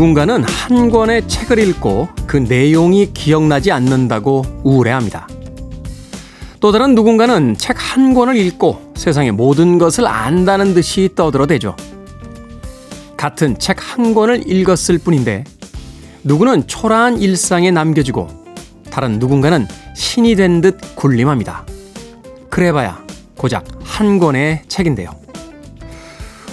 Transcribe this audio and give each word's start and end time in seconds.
누군가는 0.00 0.42
한 0.44 0.90
권의 0.90 1.28
책을 1.28 1.58
읽고 1.58 2.08
그 2.26 2.38
내용이 2.38 3.12
기억나지 3.12 3.70
않는다고 3.70 4.46
우울해합니다. 4.64 5.28
또 6.58 6.72
다른 6.72 6.94
누군가는 6.94 7.54
책 7.58 7.76
한 7.78 8.14
권을 8.14 8.34
읽고 8.34 8.94
세상의 8.96 9.32
모든 9.32 9.76
것을 9.76 10.06
안다는 10.06 10.72
듯이 10.72 11.10
떠들어대죠. 11.14 11.76
같은 13.18 13.58
책 13.58 13.76
한 13.78 14.14
권을 14.14 14.50
읽었을 14.50 14.96
뿐인데 15.04 15.44
누구는 16.24 16.66
초라한 16.66 17.18
일상에 17.18 17.70
남겨지고 17.70 18.26
다른 18.90 19.18
누군가는 19.18 19.68
신이 19.94 20.34
된 20.34 20.62
듯 20.62 20.78
군림합니다. 20.96 21.66
그래봐야 22.48 23.04
고작 23.36 23.66
한 23.84 24.18
권의 24.18 24.62
책인데요. 24.66 25.10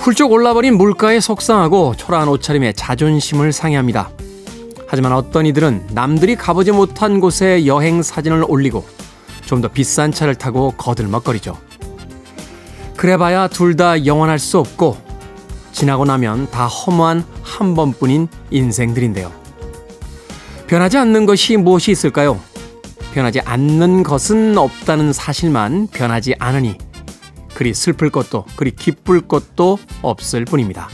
훌쩍 0.07 0.31
올라버린 0.31 0.77
물가에 0.77 1.19
속상하고 1.19 1.95
초라한 1.97 2.29
옷차림에 2.29 2.71
자존심을 2.71 3.51
상해합니다. 3.51 4.09
하지만 4.87 5.11
어떤 5.11 5.45
이들은 5.45 5.87
남들이 5.91 6.37
가보지 6.37 6.71
못한 6.71 7.19
곳에 7.19 7.65
여행 7.65 8.01
사진을 8.01 8.45
올리고 8.47 8.85
좀 9.45 9.59
더 9.59 9.67
비싼 9.67 10.13
차를 10.13 10.35
타고 10.35 10.71
거들먹거리죠. 10.77 11.57
그래봐야 12.95 13.49
둘 13.49 13.75
다 13.75 14.05
영원할 14.05 14.39
수 14.39 14.59
없고 14.59 14.95
지나고 15.73 16.05
나면 16.05 16.49
다 16.51 16.67
허무한 16.67 17.25
한 17.43 17.75
번뿐인 17.75 18.29
인생들인데요. 18.49 19.29
변하지 20.67 20.99
않는 20.99 21.25
것이 21.25 21.57
무엇이 21.57 21.91
있을까요? 21.91 22.39
변하지 23.13 23.41
않는 23.41 24.03
것은 24.03 24.57
없다는 24.57 25.11
사실만 25.11 25.87
변하지 25.91 26.35
않으니 26.39 26.77
그리 27.57 27.73
슬플 27.73 28.11
것도 28.11 28.45
그리 28.55 28.69
기쁠 28.69 29.21
것도 29.21 29.79
없을 30.03 30.45
뿐입니다. 30.45 30.89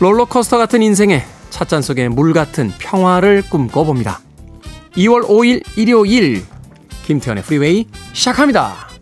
롤러코스터 0.00 0.58
같은 0.58 0.82
인생에 0.82 1.22
찻잔 1.50 1.80
속에 1.80 2.08
물 2.08 2.32
같은 2.32 2.72
평화를 2.76 3.42
꿈꿔봅니다. 3.48 4.20
2월 4.96 5.22
5일 5.22 5.62
일요일 5.76 6.44
김태훈의 7.06 7.44
프리웨이 7.44 7.86
시작합니다. 8.12 8.93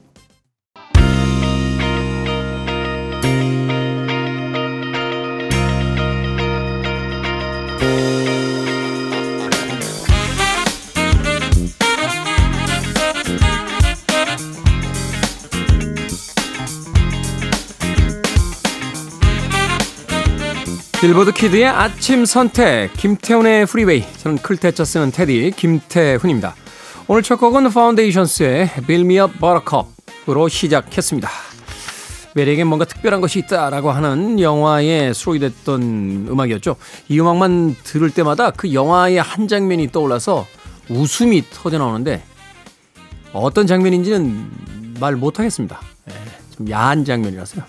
빌보드 21.02 21.32
kid의 21.32 21.66
아침 21.66 22.24
선택 22.24 22.92
김태훈의 22.92 23.66
프리웨이 23.66 24.04
저는 24.18 24.38
클 24.38 24.59
태 24.59 24.74
자 24.74 24.84
쓰는 24.84 25.10
테디 25.10 25.50
김태훈입니다. 25.56 26.54
오늘 27.08 27.24
첫 27.24 27.38
곡은 27.38 27.68
파운데이션스의 27.70 28.70
Up 28.88 29.32
Buttercup으로 29.40 30.46
시작했습니다. 30.46 31.28
매력에 32.36 32.62
뭔가 32.62 32.84
특별한 32.84 33.20
것이 33.20 33.40
있다라고 33.40 33.90
하는 33.90 34.38
영화에 34.38 35.12
수록이 35.12 35.40
됐던 35.40 36.28
음악이었죠. 36.30 36.76
이 37.08 37.18
음악만 37.18 37.74
들을 37.82 38.08
때마다 38.10 38.52
그 38.52 38.72
영화의 38.72 39.16
한 39.16 39.48
장면이 39.48 39.90
떠올라서 39.90 40.46
웃음이 40.88 41.42
터져 41.50 41.78
나오는데 41.78 42.22
어떤 43.32 43.66
장면인지는 43.66 44.96
말 45.00 45.16
못하겠습니다. 45.16 45.80
네, 46.04 46.14
좀 46.56 46.70
야한 46.70 47.04
장면이라서요. 47.04 47.64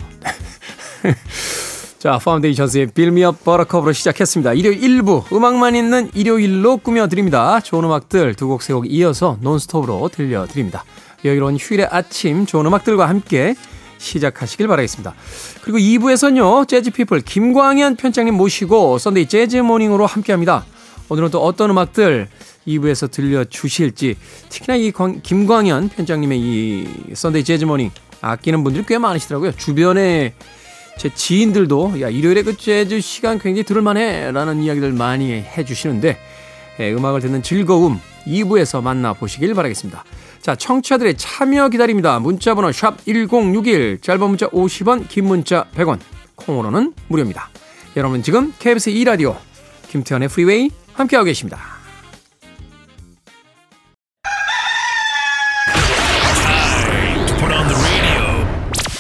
자, 2.04 2.18
파운데이션스의 2.18 2.88
Build 2.88 3.20
Me 3.20 3.33
Up 3.33 3.46
Buttercup으로 3.46 3.94
시작했습니다. 3.94 4.52
일요일 4.56 4.82
1부 4.82 5.32
음악만 5.32 5.74
있는 5.74 6.10
일요일로 6.14 6.76
꾸며드립니다. 6.76 7.62
좋은 7.62 7.86
음악들 7.86 8.36
두 8.36 8.50
곡 8.50 8.62
세 8.62 8.74
곡 8.74 8.92
이어서 8.92 9.38
논스톱으로 9.40 10.10
들려드립니다. 10.10 10.84
여유로운 11.24 11.56
휴일의 11.56 11.88
아침 11.90 12.46
좋은 12.46 12.66
음악들과 12.66 13.08
함께 13.08 13.56
시작하시길 14.00 14.68
바라겠습니다. 14.68 15.14
그리고 15.62 15.78
2부에서는요. 15.78 16.68
재즈피플 16.68 17.22
김광현 17.22 17.96
편장님 17.96 18.34
모시고 18.34 18.98
Sunday 18.98 19.30
Jazz 19.30 19.56
Morning으로 19.56 20.06
함께합니다. 20.06 20.66
오늘은 21.08 21.30
또 21.30 21.42
어떤 21.42 21.70
음악들 21.70 22.28
2부에서 22.68 23.10
들려주실지 23.12 24.18
특히나 24.50 24.76
이 24.76 24.92
김광현 25.24 25.88
편장님의 25.88 26.38
이 26.38 26.88
Sunday 27.14 27.46
Jazz 27.46 27.64
Morning 27.64 27.92
아끼는 28.20 28.66
분들이 28.66 28.84
꽤 28.86 28.98
많으시더라고요. 28.98 29.54
주변에 29.54 30.34
제 30.98 31.14
지인들도 31.14 32.02
야 32.02 32.10
일요일에 32.10 32.44
그 32.44 32.56
재즈 32.56 33.02
시간 33.02 33.40
굉장히 33.40 33.64
들을만해 33.64 34.32
라는 34.32 34.62
이야기들 34.62 34.94
많이 34.94 35.32
해주시는데 35.32 36.18
예, 36.80 36.94
음악을 36.94 37.22
듣는 37.22 37.44
즐거움 37.44 38.00
2부에서 38.26 38.82
만나보시길 38.82 39.54
바라겠습니다. 39.54 40.04
자 40.42 40.56
청취자들의 40.56 41.16
참여 41.18 41.70
기다립니다. 41.70 42.20
문자번호 42.20 42.72
샵 42.72 42.98
1061 43.06 44.00
짧은 44.02 44.28
문자 44.28 44.48
50원 44.48 45.08
긴 45.08 45.26
문자 45.26 45.66
100원 45.76 46.00
콩으로는 46.36 46.94
무료입니다. 47.08 47.50
여러분 47.96 48.24
지금 48.24 48.54
KBS 48.60 48.90
2 48.90 49.04
라디오 49.04 49.36
김태현의 49.90 50.30
프리웨이 50.30 50.70
함께하고 50.94 51.26
계십니다. 51.26 51.60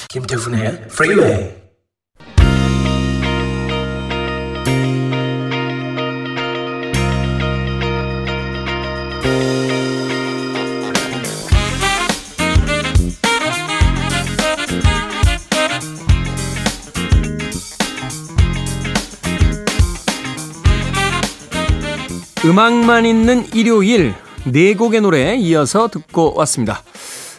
김태훈의 0.09 0.87
프리웨이 0.89 1.62
음악만 22.45 23.05
있는 23.05 23.45
일요일 23.53 24.13
네 24.43 24.73
곡의 24.73 24.99
노래 24.99 25.33
이어서 25.37 25.87
듣고 25.87 26.33
왔습니다. 26.35 26.83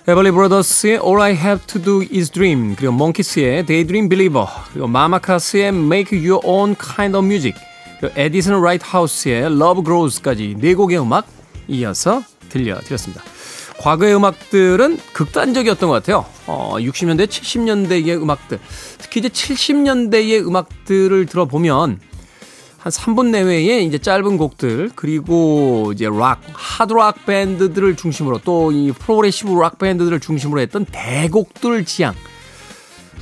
에벌리 0.08 0.30
브라더스의 0.30 0.92
All 1.04 1.20
I 1.20 1.32
Have 1.32 1.66
To 1.66 1.82
Do 1.82 2.00
Is 2.10 2.30
Dream 2.30 2.74
그리고 2.74 2.94
몽키스의 2.94 3.66
Daydream 3.66 4.08
Believer 4.08 4.46
그리고 4.72 4.86
마마카스의 4.86 5.68
Make 5.68 6.18
Your 6.18 6.40
Own 6.46 6.74
Kind 6.76 7.14
of 7.18 7.26
Music 7.26 7.60
그리고 8.00 8.18
에디슨 8.18 8.58
라이트하우스의 8.62 9.42
Love 9.42 9.84
Grows까지 9.84 10.56
네 10.58 10.74
곡의 10.74 10.98
음악 10.98 11.26
이어서 11.68 12.22
들려드렸습니다. 12.48 13.22
과거의 13.80 14.16
음악들은 14.16 14.98
극단적이었던 15.12 15.86
것 15.86 15.94
같아요. 15.96 16.24
어, 16.46 16.76
60년대, 16.78 17.26
70년대의 17.26 18.22
음악들, 18.22 18.58
특히 18.96 19.20
이제 19.20 19.28
70년대의 19.28 20.46
음악들을 20.46 21.26
들어보면 21.26 22.00
한 22.84 22.92
3분 22.92 23.30
내외의 23.30 23.86
이제 23.86 23.96
짧은 23.96 24.36
곡들 24.36 24.90
그리고 24.94 25.90
이제 25.94 26.06
락, 26.06 26.42
하드락 26.52 27.24
밴드들을 27.24 27.96
중심으로 27.96 28.40
또 28.44 28.70
이 28.70 28.92
progressive 28.92 29.58
락 29.58 29.78
밴드들을 29.78 30.20
중심으로 30.20 30.60
했던 30.60 30.84
대곡들 30.84 31.86
지향. 31.86 32.14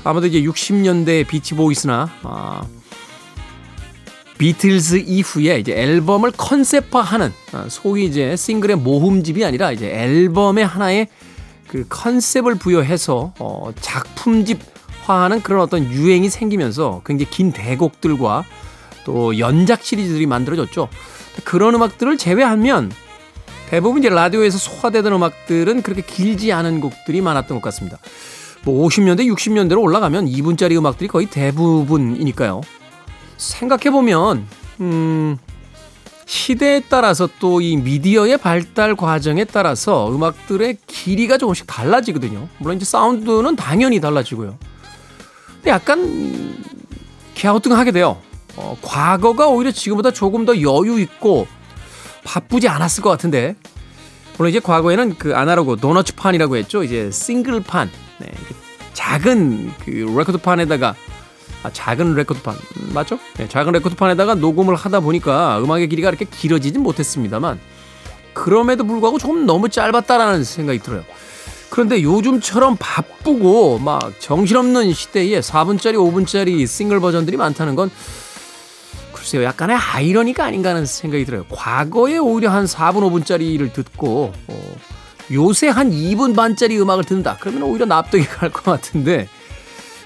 아마도 0.03 0.27
이제 0.27 0.43
60년대 0.43 1.29
비치 1.29 1.55
보이스나 1.55 2.11
아, 2.25 2.67
비틀즈 4.37 5.05
이후에 5.07 5.61
이제 5.61 5.73
앨범을 5.75 6.33
컨셉화하는 6.33 7.33
아, 7.53 7.67
소위 7.69 8.07
이제 8.07 8.35
싱글의 8.35 8.79
모음집이 8.79 9.45
아니라 9.45 9.71
이제 9.71 9.89
앨범의 9.89 10.67
하나의 10.67 11.07
그 11.69 11.87
컨셉을 11.89 12.57
부여해서 12.57 13.35
어, 13.39 13.71
작품집화하는 13.81 15.41
그런 15.43 15.61
어떤 15.61 15.85
유행이 15.85 16.31
생기면서 16.31 17.03
굉장히 17.07 17.31
긴 17.31 17.53
대곡들과 17.53 18.43
또 19.05 19.39
연작 19.39 19.83
시리즈들이 19.83 20.27
만들어졌죠. 20.27 20.89
그런 21.45 21.75
음악들을 21.75 22.17
제외하면 22.19 22.93
대부분 23.71 24.03
이제 24.03 24.11
라디오에서 24.11 24.59
소화되던 24.59 25.13
음악들은 25.15 25.83
그렇게 25.83 26.03
길지 26.03 26.53
않은 26.53 26.81
곡들이 26.81 27.21
많았던 27.23 27.61
것 27.61 27.63
같습니다. 27.63 27.99
뭐 28.65 28.87
50년대, 28.87 29.27
60년대로 29.35 29.81
올라가면 29.81 30.27
2분짜리 30.27 30.77
음악들이 30.77 31.09
거의 31.09 31.27
대부분이니까요. 31.27 32.61
생각해보면, 33.39 34.47
음, 34.81 35.39
시대에 36.27 36.81
따라서 36.89 37.29
또 37.41 37.61
이 37.61 37.77
미디어의 37.77 38.39
발달 38.39 38.95
과정에 38.95 39.45
따라서 39.45 40.15
음악들의 40.15 40.79
길이가 40.87 41.39
조금씩 41.39 41.67
달라지거든요. 41.67 42.49
물론 42.59 42.77
이제 42.77 42.85
사운드는 42.85 43.57
당연히 43.57 44.01
달라지고요. 44.01 44.57
근데 45.57 45.71
약간 45.71 46.57
갸우뚱하게 47.41 47.93
돼요. 47.93 48.19
어, 48.57 48.77
과거가 48.83 49.49
오히려 49.49 49.71
지금보다 49.71 50.11
조금 50.11 50.45
더 50.45 50.61
여유 50.61 51.01
있고 51.01 51.47
바쁘지 52.25 52.69
않았을 52.69 53.03
것 53.03 53.11
같은데 53.11 53.57
물론 54.37 54.51
이제 54.51 54.61
과거에는 54.61 55.17
그 55.19 55.37
아날로그 55.37 55.77
도너츠판이라고 55.77 56.57
했죠. 56.57 56.83
이제 56.83 57.11
싱글판, 57.11 57.91
네, 58.19 58.33
작은 58.95 59.73
그 59.85 59.91
레코드판에다가 60.17 60.95
아, 61.63 61.71
작은 61.71 62.15
레코드판 62.15 62.57
맞죠? 62.93 63.19
네, 63.37 63.49
작은 63.49 63.73
레코드판에다가 63.73 64.35
녹음을 64.35 64.75
하다 64.75 65.01
보니까 65.01 65.61
음악의 65.61 65.89
길이가 65.89 66.09
이렇게 66.09 66.25
길어지진 66.25 66.83
못했습니다만 66.83 67.61
그럼에도 68.33 68.85
불구하고 68.85 69.19
조금 69.19 69.47
너무 69.47 69.69
짧았다라는 69.69 70.45
생각이 70.45 70.81
들어요. 70.81 71.05
그런데 71.71 72.03
요즘처럼 72.03 72.77
바쁘고 72.79 73.79
막 73.79 74.13
정신없는 74.19 74.93
시대에 74.93 75.41
4분짜리, 75.41 75.95
5분짜리 75.95 76.67
싱글 76.67 77.01
버전들이 77.01 77.37
많다는 77.37 77.77
건 77.77 77.91
글쎄요, 79.23 79.45
약간의 79.45 79.77
아이러니가 79.77 80.45
아닌가 80.45 80.71
하는 80.71 80.85
생각이 80.85 81.25
들어요. 81.25 81.45
과거에 81.49 82.19
오히려 82.19 82.51
한 82.51 82.65
4분, 82.65 83.03
5분짜리를 83.25 83.73
듣고 83.73 84.33
어, 84.49 84.77
요새 85.31 85.69
한 85.69 85.93
2분 85.93 86.35
반짜리 86.35 86.77
음악을 86.81 87.05
듣는다. 87.05 87.37
그러면 87.39 87.63
오히려 87.63 87.87
납득이 87.87 88.25
갈 88.27 88.51
것 88.51 88.65
같은데 88.65 89.29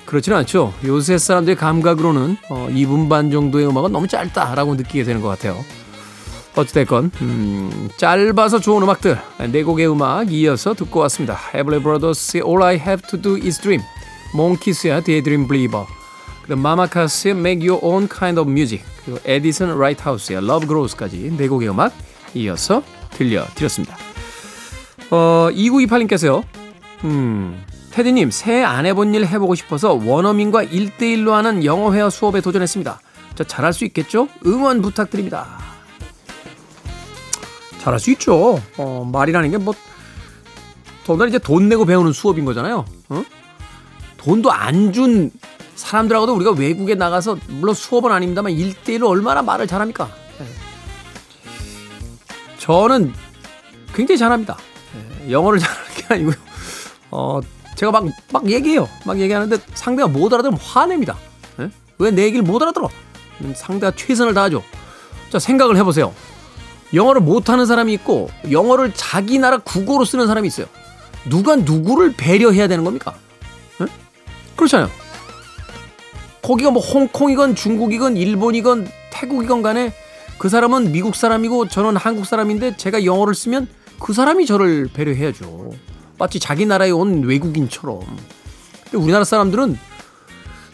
그렇지는 0.04 0.36
않죠. 0.38 0.74
요새 0.84 1.16
사람들의 1.16 1.56
감각으로는 1.56 2.36
어, 2.50 2.68
2분 2.70 3.08
반 3.08 3.30
정도의 3.30 3.66
음악은 3.66 3.90
너무 3.90 4.06
짧다라고 4.06 4.74
느끼게 4.74 5.04
되는 5.04 5.22
것 5.22 5.28
같아요. 5.28 5.64
어찌됐건 6.54 7.10
음, 7.22 7.88
짧아서 7.96 8.60
좋은 8.60 8.82
음악들 8.82 9.18
네 9.50 9.62
곡의 9.62 9.90
음악 9.90 10.30
이어서 10.30 10.74
듣고 10.74 11.00
왔습니다. 11.00 11.38
에블리 11.54 11.82
브라더스의 11.82 12.42
All 12.46 12.62
I 12.62 12.74
Have 12.76 13.08
To 13.08 13.20
Do 13.20 13.34
Is 13.34 13.60
Dream 13.60 13.82
몽키스의 14.34 15.04
Daydream 15.04 15.48
Believer 15.48 15.86
그리고 16.42 16.60
마마카스의 16.60 17.34
Make 17.34 17.66
Your 17.66 17.84
Own 17.84 18.08
Kind 18.08 18.38
of 18.38 18.50
Music 18.50 18.84
그리고 19.06 19.20
에디슨 19.24 19.78
라이트하우스의 19.78 20.38
Love 20.38 20.66
Grows까지 20.66 21.34
네 21.38 21.48
곡의 21.48 21.70
음악 21.70 21.92
이어서 22.34 22.82
들려드렸습니다. 23.12 23.96
어, 25.10 25.48
2928님께서요. 25.52 26.42
음, 27.04 27.64
테디님, 27.92 28.30
새해 28.30 28.62
안 28.64 28.84
해본 28.84 29.14
일 29.14 29.24
해보고 29.26 29.54
싶어서 29.54 29.94
원어민과 29.94 30.64
1대1로 30.64 31.30
하는 31.30 31.64
영어 31.64 31.94
회화 31.94 32.10
수업에 32.10 32.40
도전했습니다. 32.40 33.00
저 33.36 33.44
잘할 33.44 33.72
수 33.72 33.84
있겠죠? 33.84 34.28
응원 34.44 34.82
부탁드립니다. 34.82 35.46
잘할 37.78 38.00
수 38.00 38.10
있죠. 38.10 38.60
어, 38.76 39.08
말이라는 39.10 39.50
게 39.52 39.56
뭐, 39.58 39.72
더군다나 41.04 41.28
이제 41.28 41.38
돈 41.38 41.68
내고 41.68 41.84
배우는 41.84 42.12
수업인 42.12 42.44
거잖아요. 42.44 42.84
어? 43.10 43.24
돈도 44.16 44.50
안 44.50 44.92
준 44.92 45.30
사람들하고도 45.76 46.34
우리가 46.34 46.52
외국에 46.52 46.94
나가서, 46.94 47.38
물론 47.48 47.74
수업은 47.74 48.10
아닙니다만 48.10 48.52
1대1로 48.52 49.08
얼마나 49.08 49.42
말을 49.42 49.66
잘합니까? 49.66 50.10
네. 50.38 50.46
저는 52.58 53.12
굉장히 53.94 54.18
잘합니다. 54.18 54.56
네, 54.94 55.30
영어를 55.30 55.58
잘하는 55.60 55.94
게 55.94 56.14
아니고요. 56.14 56.34
어, 57.10 57.40
제가 57.76 57.92
막, 57.92 58.04
막 58.32 58.50
얘기해요. 58.50 58.88
막 59.04 59.20
얘기하는데 59.20 59.56
상대가 59.74 60.08
못 60.08 60.32
알아들으면 60.32 60.58
화냅니다. 60.58 61.16
네? 61.58 61.70
왜내 61.98 62.22
얘기를 62.24 62.42
못 62.42 62.60
알아들어? 62.62 62.88
상대가 63.54 63.92
최선을 63.94 64.32
다하죠. 64.34 64.62
자, 65.30 65.38
생각을 65.38 65.76
해보세요. 65.76 66.14
영어를 66.94 67.20
못하는 67.20 67.66
사람이 67.66 67.92
있고, 67.94 68.30
영어를 68.50 68.92
자기 68.94 69.38
나라 69.38 69.58
국어로 69.58 70.04
쓰는 70.04 70.26
사람이 70.26 70.48
있어요. 70.48 70.66
누가 71.28 71.56
누구를 71.56 72.14
배려해야 72.16 72.66
되는 72.68 72.84
겁니까? 72.84 73.14
네? 73.78 73.86
그렇잖아요. 74.56 74.90
거기가 76.46 76.70
뭐 76.70 76.80
홍콩이건 76.80 77.56
중국이건 77.56 78.16
일본이건 78.16 78.88
태국이건 79.10 79.62
간에 79.62 79.92
그 80.38 80.48
사람은 80.48 80.92
미국 80.92 81.16
사람이고 81.16 81.66
저는 81.68 81.96
한국 81.96 82.24
사람인데 82.24 82.76
제가 82.76 83.04
영어를 83.04 83.34
쓰면 83.34 83.66
그 83.98 84.12
사람이 84.12 84.46
저를 84.46 84.88
배려해야죠. 84.92 85.72
마치 86.18 86.38
자기 86.38 86.64
나라에 86.64 86.90
온 86.90 87.24
외국인처럼. 87.24 88.00
우리나라 88.92 89.24
사람들은 89.24 89.76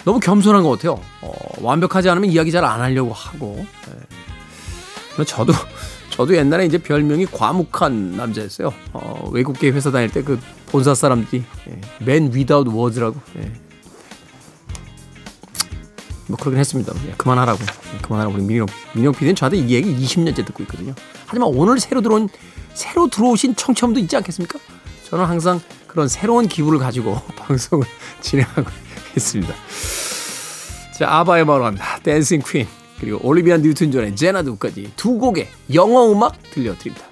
너무 0.04 0.20
겸손한 0.20 0.62
것 0.62 0.70
같아요. 0.72 1.00
어, 1.22 1.32
완벽하지 1.62 2.10
않으면 2.10 2.30
이야기 2.30 2.50
잘 2.52 2.64
안 2.64 2.80
하려고 2.82 3.12
하고. 3.14 3.64
네. 5.16 5.24
저도 5.24 5.54
저도 6.10 6.36
옛날에 6.36 6.66
이제 6.66 6.76
별명이 6.76 7.26
과묵한 7.26 8.16
남자였어요. 8.16 8.74
어, 8.92 9.30
외국계 9.32 9.70
회사 9.70 9.90
다닐 9.90 10.10
때 10.10 10.22
그 10.22 10.38
본사 10.66 10.94
사람들이 10.94 11.44
예, 11.70 11.80
Man 12.02 12.30
Without 12.34 12.68
Words라고. 12.70 13.18
예. 13.38 13.52
뭐 16.32 16.38
그러긴 16.38 16.58
했습니다. 16.58 16.92
예, 17.06 17.12
그만하라고. 17.18 17.60
예, 17.94 17.98
그만하라고. 17.98 18.36
우리 18.36 18.42
민영 18.42 18.66
민영 18.94 19.12
PD는 19.12 19.34
저한테 19.34 19.58
이 19.58 19.68
얘기 19.68 19.94
20년째 19.94 20.46
듣고 20.46 20.62
있거든요. 20.62 20.94
하지만 21.26 21.50
오늘 21.54 21.78
새로 21.78 22.00
들어온 22.00 22.28
새로 22.72 23.08
들어오신 23.08 23.54
청취자분도 23.54 24.00
있지 24.00 24.16
않겠습니까? 24.16 24.58
저는 25.04 25.26
항상 25.26 25.60
그런 25.86 26.08
새로운 26.08 26.48
기분을 26.48 26.78
가지고 26.78 27.20
방송을 27.36 27.86
진행하고 28.22 28.70
있습니다. 29.14 29.54
자, 30.98 31.10
아바의 31.18 31.44
합니다. 31.44 31.98
댄싱 32.02 32.40
퀸 32.46 32.66
그리고 32.98 33.18
올리비아 33.22 33.58
뉴튼 33.58 33.92
존의 33.92 34.16
제나두까지 34.16 34.92
두 34.96 35.18
곡의 35.18 35.48
영어 35.74 36.10
음악 36.10 36.40
들려드립니다. 36.50 37.11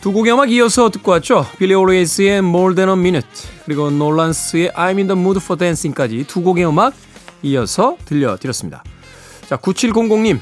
두 0.00 0.12
곡의 0.12 0.32
음악 0.32 0.50
이어서 0.52 0.90
듣고 0.90 1.10
왔죠. 1.12 1.44
빌리 1.58 1.74
오레이스의 1.74 2.38
More 2.38 2.74
Than 2.74 2.88
a 2.88 2.94
Minute 2.94 3.28
그리고 3.64 3.90
놀란스의 3.90 4.70
I'm 4.70 4.96
in 4.96 5.08
the 5.08 5.18
Mood 5.18 5.40
for 5.42 5.58
Dancing까지 5.58 6.24
두 6.28 6.42
곡의 6.42 6.66
음악 6.66 6.94
이어서 7.42 7.96
들려드렸습니다. 8.04 8.84
자 9.48 9.56
9700님 9.56 10.38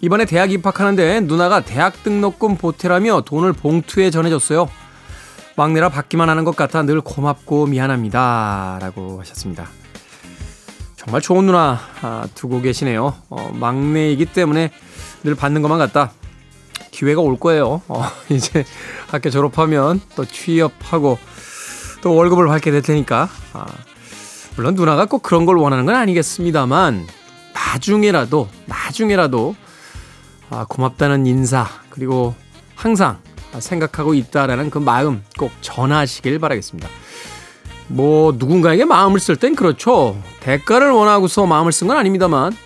이번에 0.00 0.24
대학 0.24 0.50
입학하는데 0.50 1.20
누나가 1.20 1.60
대학 1.60 2.02
등록금 2.02 2.56
보태라며 2.56 3.22
돈을 3.22 3.52
봉투에 3.52 4.10
전해줬어요. 4.10 4.68
막내라 5.56 5.88
받기만 5.88 6.28
하는 6.28 6.44
것 6.44 6.56
같아 6.56 6.82
늘 6.82 7.00
고맙고 7.00 7.66
미안합니다. 7.66 8.78
라고 8.80 9.20
하셨습니다. 9.20 9.68
정말 10.96 11.20
좋은 11.20 11.46
누나 11.46 11.78
아, 12.02 12.26
두고 12.34 12.60
계시네요. 12.60 13.14
어, 13.30 13.50
막내이기 13.54 14.26
때문에 14.26 14.72
늘 15.22 15.36
받는 15.36 15.62
것만 15.62 15.78
같다. 15.78 16.12
기회가 16.96 17.20
올 17.20 17.38
거예요. 17.38 17.82
어, 17.88 18.04
이제 18.30 18.64
학교 19.08 19.28
졸업하면 19.28 20.00
또 20.16 20.24
취업하고 20.24 21.18
또 22.00 22.14
월급을 22.14 22.46
받게 22.46 22.70
될 22.70 22.80
테니까. 22.80 23.28
아, 23.52 23.66
물론 24.56 24.74
누나가 24.74 25.04
꼭 25.04 25.22
그런 25.22 25.44
걸 25.44 25.58
원하는 25.58 25.84
건 25.84 25.94
아니겠습니다만 25.94 27.06
나중에라도 27.52 28.48
나중에라도 28.64 29.54
아, 30.48 30.64
고맙다는 30.66 31.26
인사 31.26 31.66
그리고 31.90 32.34
항상 32.74 33.18
생각하고 33.58 34.14
있다라는 34.14 34.70
그 34.70 34.78
마음 34.78 35.22
꼭 35.38 35.50
전하시길 35.60 36.38
바라겠습니다. 36.38 36.88
뭐 37.88 38.32
누군가에게 38.36 38.86
마음을 38.86 39.20
쓸 39.20 39.36
땐 39.36 39.54
그렇죠. 39.54 40.20
대가를 40.40 40.90
원하고서 40.90 41.44
마음을 41.46 41.72
쓴 41.72 41.88
건 41.88 41.98
아닙니다만 41.98 42.56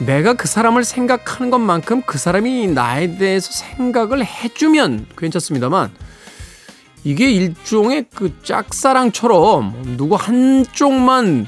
내가 0.00 0.32
그 0.34 0.48
사람을 0.48 0.84
생각하는 0.84 1.50
것만큼 1.50 2.02
그 2.02 2.16
사람이 2.16 2.68
나에 2.68 3.18
대해서 3.18 3.52
생각을 3.52 4.24
해주면 4.24 5.06
괜찮습니다만 5.16 5.90
이게 7.04 7.30
일종의 7.30 8.06
그 8.14 8.42
짝사랑처럼 8.42 9.96
누구 9.96 10.16
한쪽만 10.16 11.46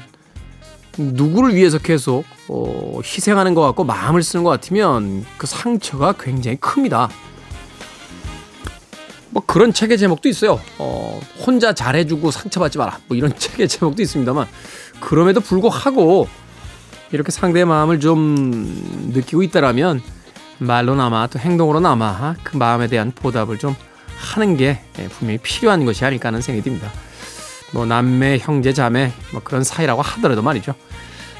누구를 0.97 1.55
위해서 1.55 1.79
계속 1.79 2.25
어, 2.47 2.99
희생하는 3.03 3.55
것 3.55 3.61
같고 3.61 3.83
마음을 3.83 4.21
쓰는 4.21 4.43
것 4.43 4.51
같으면 4.51 5.25
그 5.37 5.47
상처가 5.47 6.13
굉장히 6.13 6.57
큽니다. 6.57 7.09
뭐 9.29 9.41
그런 9.45 9.73
책의 9.73 9.97
제목도 9.97 10.29
있어요. 10.29 10.59
어, 10.77 11.19
혼자 11.43 11.73
잘해주고 11.73 12.29
상처받지 12.29 12.77
마라. 12.77 12.99
뭐 13.07 13.17
이런 13.17 13.33
책의 13.37 13.67
제목도 13.67 14.03
있습니다만 14.03 14.47
그럼에도 14.99 15.39
불구하고 15.39 16.27
이렇게 17.13 17.31
상대의 17.31 17.65
마음을 17.65 17.99
좀 17.99 19.11
느끼고 19.13 19.43
있다라면 19.43 20.01
말로나마 20.57 21.27
또 21.27 21.37
행동으로나마 21.37 22.35
그 22.43 22.57
마음에 22.57 22.87
대한 22.87 23.11
보답을 23.11 23.59
좀 23.59 23.75
하는 24.17 24.57
게 24.57 24.79
예, 24.99 25.07
분명히 25.07 25.37
필요한 25.37 25.85
것이 25.85 26.03
아닐까 26.03 26.27
하는 26.27 26.41
생각이 26.41 26.63
듭니다. 26.63 26.91
뭐 27.71 27.85
남매, 27.85 28.39
형제, 28.39 28.73
자매 28.73 29.11
뭐 29.31 29.41
그런 29.43 29.63
사이라고 29.63 30.01
하더라도 30.01 30.41
말이죠. 30.41 30.73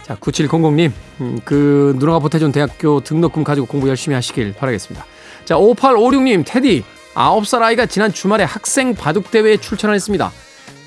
자, 0.03 0.15
9700님, 0.15 0.91
음, 1.21 1.39
그 1.43 1.95
누나가 1.97 2.19
보태준 2.19 2.51
대학교 2.51 2.99
등록금 2.99 3.43
가지고 3.43 3.65
공부 3.65 3.87
열심히 3.87 4.13
하시길 4.15 4.53
바라겠습니다. 4.53 5.05
자, 5.45 5.55
5856님, 5.55 6.43
테디, 6.45 6.83
9살 7.15 7.61
아이가 7.61 7.85
지난 7.85 8.11
주말에 8.13 8.43
학생 8.43 8.93
바둑대회에 8.93 9.57
출전을 9.57 9.95
했습니다. 9.95 10.31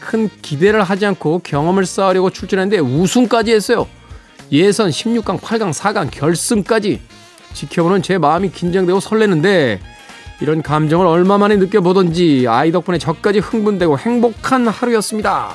큰 0.00 0.28
기대를 0.42 0.84
하지 0.84 1.06
않고 1.06 1.40
경험을 1.42 1.86
쌓으려고 1.86 2.30
출전했는데 2.30 2.80
우승까지 2.82 3.52
했어요. 3.52 3.88
예선 4.52 4.90
16강, 4.90 5.40
8강, 5.40 5.72
4강, 5.72 6.10
결승까지 6.10 7.00
지켜보는 7.52 8.02
제 8.02 8.18
마음이 8.18 8.50
긴장되고 8.50 9.00
설레는데 9.00 9.80
이런 10.40 10.62
감정을 10.62 11.06
얼마 11.06 11.38
만에 11.38 11.56
느껴보던지 11.56 12.46
아이 12.48 12.70
덕분에 12.70 12.98
저까지 12.98 13.38
흥분되고 13.38 13.98
행복한 13.98 14.68
하루였습니다. 14.68 15.54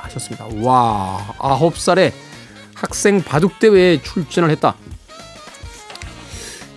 하셨습니다. 0.00 0.46
와, 0.62 1.34
9살에 1.38 2.12
학생 2.74 3.22
바둑 3.22 3.58
대회에 3.58 4.00
출전을 4.02 4.50
했다. 4.50 4.74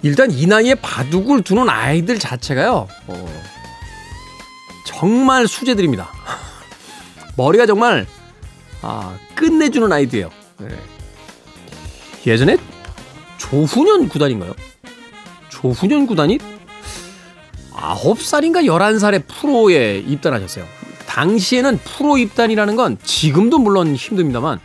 일단 0.03 0.29
이 0.29 0.45
나이에 0.45 0.75
바둑을 0.75 1.41
두는 1.41 1.67
아이들 1.67 2.19
자체가요, 2.19 2.87
어, 3.07 3.41
정말 4.85 5.47
수제들입니다. 5.47 6.11
머리가 7.35 7.65
정말, 7.65 8.05
아, 8.83 9.17
끝내주는 9.33 9.91
아이들이에요. 9.91 10.29
네. 10.59 10.67
예전에 12.25 12.57
조훈현 13.37 14.09
구단인가요? 14.09 14.53
조훈현 15.49 16.07
구단이 16.07 16.39
9살인가 17.71 18.65
11살에 18.65 19.27
프로에 19.27 19.99
입단하셨어요. 19.99 20.65
당시에는 21.07 21.77
프로 21.79 22.17
입단이라는 22.17 22.75
건 22.75 22.97
지금도 23.03 23.59
물론 23.59 23.95
힘듭니다만 23.95 24.59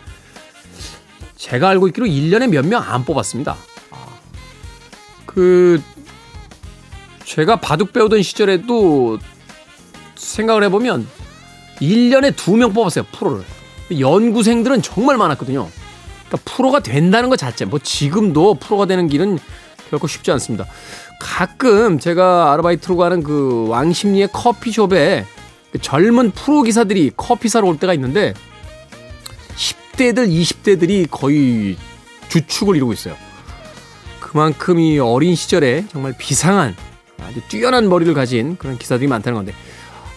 제가 1.36 1.68
알고 1.68 1.88
있기로 1.88 2.06
1년에 2.06 2.48
몇 2.48 2.64
명 2.64 2.82
안 2.82 3.04
뽑았습니다. 3.04 3.56
그 5.26 5.80
제가 7.24 7.56
바둑 7.56 7.92
배우던 7.92 8.22
시절에도 8.22 9.18
생각을 10.16 10.64
해보면 10.64 11.06
1년에 11.80 12.34
2명 12.34 12.74
뽑았어요. 12.74 13.04
프로를. 13.12 13.44
연구생들은 13.98 14.82
정말 14.82 15.16
많았거든요. 15.16 15.68
그러니까 16.30 16.38
프로가 16.44 16.80
된다는 16.80 17.28
것 17.28 17.36
자체, 17.36 17.64
뭐 17.64 17.80
지금도 17.80 18.54
프로가 18.54 18.86
되는 18.86 19.08
길은 19.08 19.38
결코 19.90 20.06
쉽지 20.06 20.30
않습니다. 20.30 20.64
가끔 21.20 21.98
제가 21.98 22.52
아르바이트로 22.52 22.96
가는 22.96 23.22
그 23.22 23.66
왕십리의 23.68 24.28
커피숍에 24.32 25.26
그 25.72 25.78
젊은 25.80 26.30
프로 26.30 26.62
기사들이 26.62 27.12
커피 27.16 27.48
사러 27.48 27.66
올 27.66 27.78
때가 27.78 27.92
있는데 27.94 28.32
10대들, 29.56 30.30
20대들이 30.30 31.08
거의 31.10 31.76
주축을 32.28 32.76
이루고 32.76 32.92
있어요. 32.92 33.16
그만큼 34.20 34.78
이 34.78 34.98
어린 35.00 35.34
시절에 35.34 35.84
정말 35.90 36.14
비상한 36.16 36.76
아주 37.20 37.40
뛰어난 37.48 37.88
머리를 37.88 38.14
가진 38.14 38.56
그런 38.56 38.78
기사들이 38.78 39.08
많다는 39.08 39.34
건데 39.36 39.52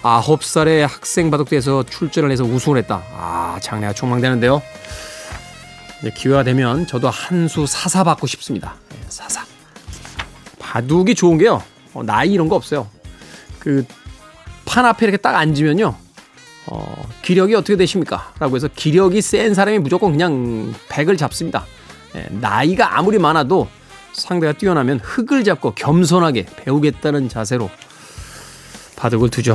아홉 0.04 0.44
살의 0.44 0.86
학생 0.86 1.32
바둑대에서 1.32 1.84
출전을 1.84 2.30
해서 2.30 2.44
우승을 2.44 2.78
했다. 2.78 3.04
아, 3.16 3.58
장래가 3.62 3.94
촉망되는데요. 3.94 4.62
기회가 6.12 6.44
되면 6.44 6.86
저도 6.88 7.10
한 7.10 7.48
수 7.48 7.66
사사 7.66 8.04
받고 8.04 8.28
싶습니다. 8.28 8.76
네, 8.90 8.98
사사. 9.10 9.46
바둑이 10.60 11.16
좋은 11.16 11.38
게요. 11.38 11.62
어, 11.94 12.04
나이 12.04 12.32
이런 12.34 12.48
거 12.50 12.56
없어요. 12.56 12.90
그 13.60 13.86
판 14.66 14.86
앞에 14.86 15.06
이렇게 15.06 15.18
딱 15.18 15.36
앉으면요. 15.36 15.96
어, 16.68 17.10
기력이 17.22 17.54
어떻게 17.54 17.76
되십니까? 17.76 18.34
라고 18.40 18.56
해서 18.56 18.70
기력이 18.74 19.22
센 19.22 19.54
사람이 19.54 19.80
무조건 19.80 20.12
그냥 20.12 20.74
백을 20.90 21.18
잡습니다. 21.18 21.66
예, 22.16 22.28
나이가 22.32 22.98
아무리 22.98 23.20
많아도 23.20 23.68
상대가 24.14 24.54
뛰어나면 24.54 25.00
흙을 25.04 25.44
잡고 25.44 25.74
겸손하게 25.76 26.46
배우겠다는 26.56 27.28
자세로 27.30 27.70
바둑을 28.96 29.30
두죠. 29.30 29.52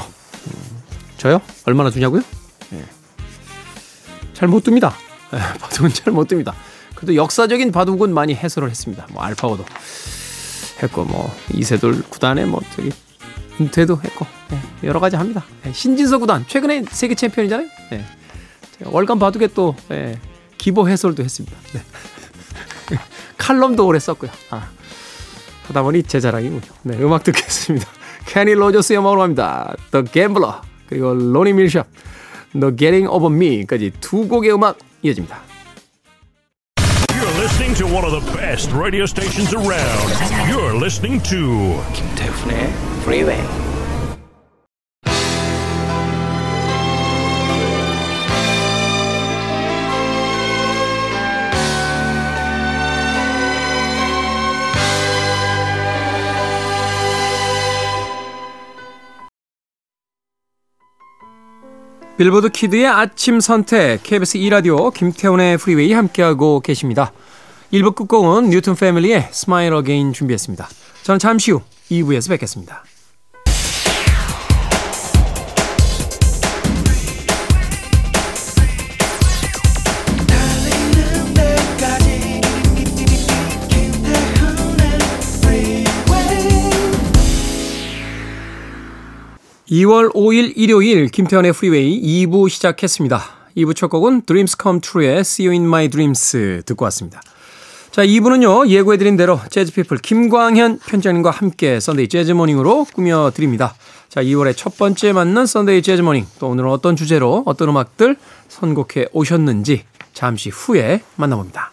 음, 0.46 0.52
저요? 1.16 1.40
얼마나 1.64 1.88
두냐고요? 1.90 2.22
예. 2.74 2.84
잘못 4.34 4.68
둡니다. 4.68 4.94
예, 5.34 5.58
바둑은 5.58 5.92
잘못 5.92 6.30
둡니다. 6.30 6.54
그래도 6.94 7.14
역사적인 7.14 7.72
바둑은 7.72 8.12
많이 8.12 8.34
해설을 8.34 8.70
했습니다. 8.70 9.06
뭐 9.12 9.22
알파고도 9.22 9.64
했고 10.82 11.04
뭐 11.04 11.34
이세돌 11.52 12.02
구단에 12.08 12.44
뭐 12.44 12.60
저기 12.74 12.90
은퇴도 13.60 14.00
했고 14.04 14.26
네, 14.50 14.60
여러 14.84 15.00
가지 15.00 15.16
합니다. 15.16 15.44
네, 15.62 15.72
신진서 15.72 16.18
구단 16.18 16.44
최근에 16.46 16.84
세계 16.90 17.14
챔피언이잖아요. 17.14 17.68
네, 17.90 18.04
월간 18.84 19.18
바둑에 19.18 19.48
또 19.48 19.74
네, 19.88 20.18
기보 20.56 20.88
해설도 20.88 21.22
했습니다. 21.22 21.56
네. 21.72 21.82
칼럼도 23.36 23.86
오래 23.86 23.98
썼고요. 23.98 24.30
아, 24.50 24.68
하다 25.68 25.82
보니 25.82 26.02
제 26.04 26.20
자랑이군요. 26.20 26.60
네, 26.82 26.96
음악 26.98 27.24
듣겠습니다. 27.24 27.86
캐니 28.26 28.54
로저스의 28.54 28.98
음악으로 28.98 29.20
갑니다. 29.20 29.74
The 29.90 30.04
Gambler 30.12 30.54
그리고 30.88 31.14
로니 31.14 31.52
밀샵 31.52 31.86
The 32.52 32.76
Getting 32.76 33.08
Over 33.08 33.34
Me까지 33.34 33.92
두 34.00 34.28
곡의 34.28 34.52
음악 34.54 34.78
이어집니다. 35.01 35.41
You're 37.13 37.41
listening 37.41 37.73
to 37.75 37.85
one 37.85 38.03
of 38.03 38.11
the 38.11 38.37
best 38.37 38.71
radio 38.73 39.05
stations 39.05 39.53
around. 39.53 40.49
You're 40.49 40.75
listening 40.75 41.21
to 41.23 41.81
김태훈의 41.93 42.71
Freeway. 43.03 43.66
빌보드 62.18 62.48
kid의 62.48 62.84
아침 62.84 63.38
선택 63.38 64.02
KBS 64.02 64.38
2라디오 64.38 64.92
김태훈의 64.92 65.56
프리웨이 65.56 65.92
함께하고 65.92 66.58
계십니다. 66.58 67.12
1부 67.72 67.94
끝곡은 67.94 68.50
뉴튼 68.50 68.74
패밀리의 68.74 69.28
Smile 69.30 69.72
Again 69.72 70.12
준비했습니다. 70.12 70.68
저는 71.04 71.20
잠시 71.20 71.52
후 71.52 71.60
2부에서 71.92 72.30
뵙겠습니다. 72.30 72.82
2월 89.70 90.14
5일 90.14 90.54
일요일 90.56 91.08
김태훈의 91.08 91.52
프리웨이 91.52 92.00
2부 92.26 92.48
시작했습니다. 92.48 93.22
2부 93.56 93.76
첫 93.76 93.88
곡은 93.88 94.22
Dreams 94.24 94.56
Come 94.60 94.80
True의 94.80 95.20
See 95.20 95.46
You 95.46 95.52
In 95.52 95.66
My 95.66 95.88
Dreams 95.88 96.62
듣고 96.64 96.84
왔습니다. 96.86 97.20
자, 97.90 98.02
2부는요, 98.02 98.68
예고해드린 98.68 99.16
대로 99.16 99.38
재즈피플 99.50 99.98
김광현 99.98 100.78
편장님과 100.78 101.30
함께 101.30 101.80
Sunday 101.80 102.08
Jazz 102.08 102.29
Morning으로 102.29 102.86
꾸며드립니다. 102.94 103.74
자, 104.08 104.22
2월의 104.22 104.56
첫 104.56 104.78
번째 104.78 105.12
만난 105.12 105.44
Sunday 105.44 105.82
Jazz 105.82 105.97
Morning. 105.97 106.26
또 106.38 106.48
오늘은 106.48 106.70
어떤 106.70 106.96
주제로 106.96 107.42
어떤 107.44 107.68
음악들 107.68 108.16
선곡해 108.48 109.08
오셨는지 109.12 109.84
잠시 110.14 110.48
후에 110.48 111.02
만나봅니다. 111.16 111.72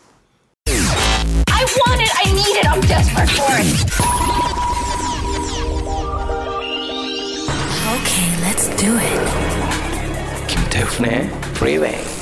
Okay, 8.04 8.36
let's 8.42 8.68
do 8.76 8.96
it. 8.98 10.46
김태훈의 10.46 11.30
Freeway. 11.54 12.13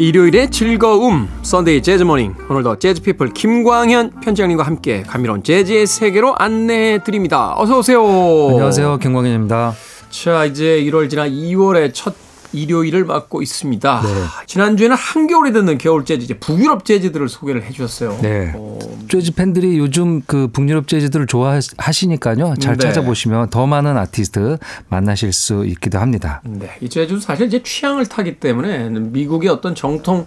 일요일의 0.00 0.50
즐거움 0.50 1.28
Sunday 1.42 1.82
Jazz 1.82 2.04
Morning 2.04 2.34
오늘도 2.48 2.78
재즈 2.78 3.02
피플 3.02 3.34
김광현 3.34 4.20
편집장님과 4.22 4.62
함께 4.62 5.02
감미로운 5.02 5.42
재즈의 5.42 5.86
세계로 5.86 6.34
안내해 6.38 7.04
드립니다. 7.04 7.52
어서 7.58 7.80
오세요. 7.80 8.02
안녕하세요, 8.48 8.96
김광현입니다. 8.96 9.74
자 10.08 10.46
이제 10.46 10.82
1월 10.84 11.10
지나 11.10 11.28
2월의 11.28 11.90
첫 11.92 12.14
일요일을 12.52 13.04
맞고 13.04 13.42
있습니다. 13.42 14.02
네. 14.02 14.08
지난주에는 14.46 14.96
한겨울에 14.96 15.52
듣는 15.52 15.78
겨울 15.78 16.04
재즈, 16.04 16.24
이제 16.24 16.34
북유럽 16.34 16.84
재즈들을 16.84 17.28
소개를 17.28 17.62
해주셨어요. 17.64 18.18
네. 18.22 18.52
어, 18.54 18.78
재즈 19.08 19.34
팬들이 19.34 19.78
요즘 19.78 20.22
그 20.22 20.48
북유럽 20.48 20.88
재즈들을 20.88 21.26
좋아하시니까요. 21.26 22.54
잘 22.60 22.76
네. 22.76 22.86
찾아보시면 22.86 23.50
더 23.50 23.66
많은 23.66 23.96
아티스트 23.96 24.58
만나실 24.88 25.32
수 25.32 25.64
있기도 25.66 25.98
합니다. 25.98 26.40
네, 26.44 26.70
이 26.80 26.88
재즈도 26.88 27.20
사실 27.20 27.46
이제 27.46 27.62
취향을 27.62 28.06
타기 28.06 28.40
때문에 28.40 28.88
미국의 28.88 29.48
어떤 29.48 29.74
정통 29.74 30.26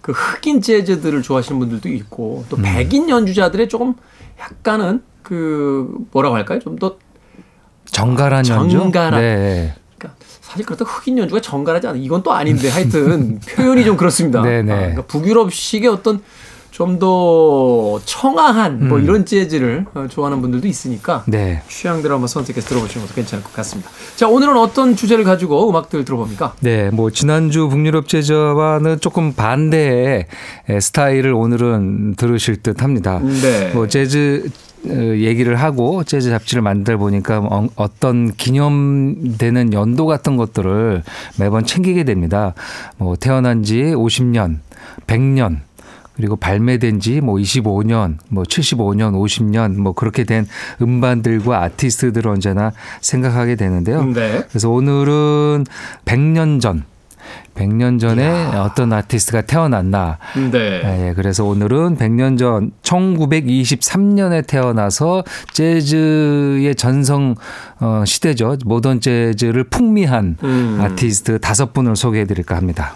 그 0.00 0.12
흑인 0.12 0.62
재즈들을 0.62 1.22
좋아하시는 1.22 1.58
분들도 1.58 1.88
있고 1.90 2.44
또 2.48 2.56
백인 2.56 3.10
연주자들의 3.10 3.68
조금 3.68 3.94
약간은 4.40 5.02
그 5.22 5.94
뭐라고 6.12 6.36
할까요? 6.36 6.60
좀더 6.60 6.96
정갈한 7.90 8.46
연주. 8.48 8.78
정갈한. 8.78 9.20
네. 9.20 9.74
사실 10.48 10.64
그렇다고 10.64 10.90
흑인 10.90 11.18
연주가 11.18 11.40
정갈하지 11.42 11.88
않아. 11.88 11.98
이건 11.98 12.22
또 12.22 12.32
아닌데 12.32 12.70
하여튼 12.70 13.38
표현이 13.54 13.84
좀 13.84 13.98
그렇습니다. 13.98 14.40
네네. 14.40 14.72
아, 14.72 14.76
그러니까 14.76 15.02
북유럽식의 15.02 15.88
어떤 15.90 16.22
좀 16.70 16.98
더 16.98 18.00
청아한 18.04 18.88
뭐 18.88 18.98
이런 19.00 19.26
재즈를 19.26 19.84
어, 19.94 20.06
좋아하는 20.08 20.40
분들도 20.40 20.68
있으니까 20.68 21.24
네. 21.26 21.60
취향대로 21.68 22.14
한번 22.14 22.28
선택해서 22.28 22.68
들어보시는 22.68 23.04
것도 23.06 23.14
괜찮을 23.16 23.42
것 23.42 23.52
같습니다. 23.52 23.90
자, 24.16 24.28
오늘은 24.28 24.56
어떤 24.56 24.94
주제를 24.94 25.24
가지고 25.24 25.68
음악들 25.68 26.04
들어봅니까? 26.04 26.54
네, 26.60 26.90
뭐 26.90 27.10
지난주 27.10 27.68
북유럽 27.68 28.08
재즈와는 28.08 29.00
조금 29.00 29.32
반대의 29.32 30.26
에, 30.68 30.80
스타일을 30.80 31.32
오늘은 31.32 32.14
들으실 32.14 32.62
듯합니다. 32.62 33.18
네. 33.18 33.70
뭐 33.74 33.88
재즈 33.88 34.44
어, 34.46 34.67
얘기를 34.86 35.56
하고 35.56 36.04
재즈 36.04 36.30
잡지를 36.30 36.62
만들어 36.62 36.98
보니까 36.98 37.38
어- 37.40 37.68
어떤 37.76 38.32
기념되는 38.32 39.72
연도 39.72 40.06
같은 40.06 40.36
것들을 40.36 41.02
매번 41.38 41.64
챙기게 41.64 42.04
됩니다. 42.04 42.54
뭐 42.96 43.16
태어난 43.16 43.62
지 43.62 43.76
50년, 43.82 44.58
100년 45.06 45.58
그리고 46.16 46.34
발매된 46.36 46.98
지 47.00 47.20
뭐 47.20 47.36
25년, 47.36 48.16
뭐 48.28 48.42
75년, 48.42 49.12
50년 49.12 49.76
뭐 49.76 49.92
그렇게 49.92 50.24
된 50.24 50.46
음반들과 50.82 51.62
아티스트들을 51.62 52.28
언제나 52.30 52.72
생각하게 53.00 53.54
되는데요. 53.54 54.04
네. 54.04 54.42
그래서 54.48 54.68
오늘은 54.70 55.64
100년 56.04 56.60
전 56.60 56.84
100년 57.54 57.98
전에 57.98 58.28
어떤 58.56 58.92
아티스트가 58.92 59.42
태어났나. 59.42 60.18
네. 60.50 61.08
예, 61.08 61.12
그래서 61.14 61.44
오늘은 61.44 61.96
100년 61.96 62.38
전 62.38 62.70
1923년에 62.82 64.46
태어나서 64.46 65.24
재즈의 65.52 66.74
전성 66.76 67.34
어, 67.80 68.04
시대죠. 68.06 68.56
모던 68.64 69.00
재즈를 69.00 69.64
풍미한 69.64 70.36
음. 70.42 70.78
아티스트 70.80 71.40
다섯 71.40 71.72
분을 71.72 71.96
소개해 71.96 72.24
드릴까 72.26 72.56
합니다. 72.56 72.94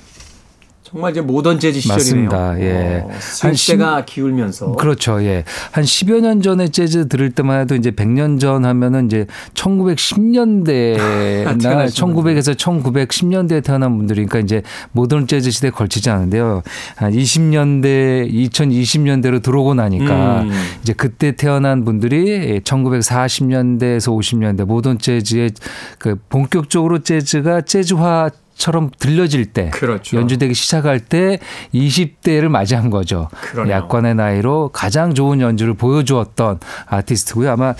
정말 0.92 1.12
이제 1.12 1.22
모던 1.22 1.58
재즈 1.58 1.80
시절이네요. 1.80 2.28
맞습니다. 2.28 2.60
예. 2.60 3.02
어, 3.02 3.08
한 3.40 3.54
실대가 3.54 4.04
기울면서. 4.04 4.72
그렇죠. 4.72 5.24
예. 5.24 5.42
한 5.70 5.84
10여 5.84 6.20
년 6.20 6.42
전에 6.42 6.68
재즈 6.68 7.08
들을 7.08 7.30
때만 7.30 7.60
해도 7.60 7.74
이제 7.74 7.90
100년 7.90 8.38
전 8.38 8.66
하면은 8.66 9.06
이제 9.06 9.26
1910년대나 9.54 11.62
태어나신 11.62 12.04
1900에서 12.04 12.54
1910년대에 12.56 13.64
태어난 13.64 13.96
분들이니까 13.96 14.40
이제 14.40 14.60
모던 14.92 15.28
재즈 15.28 15.50
시대에 15.50 15.70
걸치지 15.70 16.10
않은데요. 16.10 16.62
한 16.96 17.12
20년대, 17.12 18.30
2020년대로 18.30 19.42
들어오고 19.42 19.72
나니까 19.72 20.42
음. 20.42 20.50
이제 20.82 20.92
그때 20.92 21.32
태어난 21.32 21.86
분들이 21.86 22.60
1940년대에서 22.60 24.14
50년대 24.14 24.66
모던 24.66 24.98
재즈의 24.98 25.52
그 25.98 26.16
본격적으로 26.28 26.98
재즈가 26.98 27.62
재즈화 27.62 28.28
처럼 28.56 28.90
들려질 28.98 29.46
때 29.46 29.70
그렇죠. 29.70 30.16
연주되기 30.16 30.54
시작할 30.54 31.00
때 31.00 31.38
20대를 31.74 32.48
맞이한 32.48 32.90
거죠. 32.90 33.28
그러네요. 33.40 33.74
약관의 33.76 34.14
나이로 34.14 34.70
가장 34.72 35.14
좋은 35.14 35.40
연주를 35.40 35.74
보여주었던 35.74 36.60
아티스트고요. 36.86 37.50
아마 37.50 37.74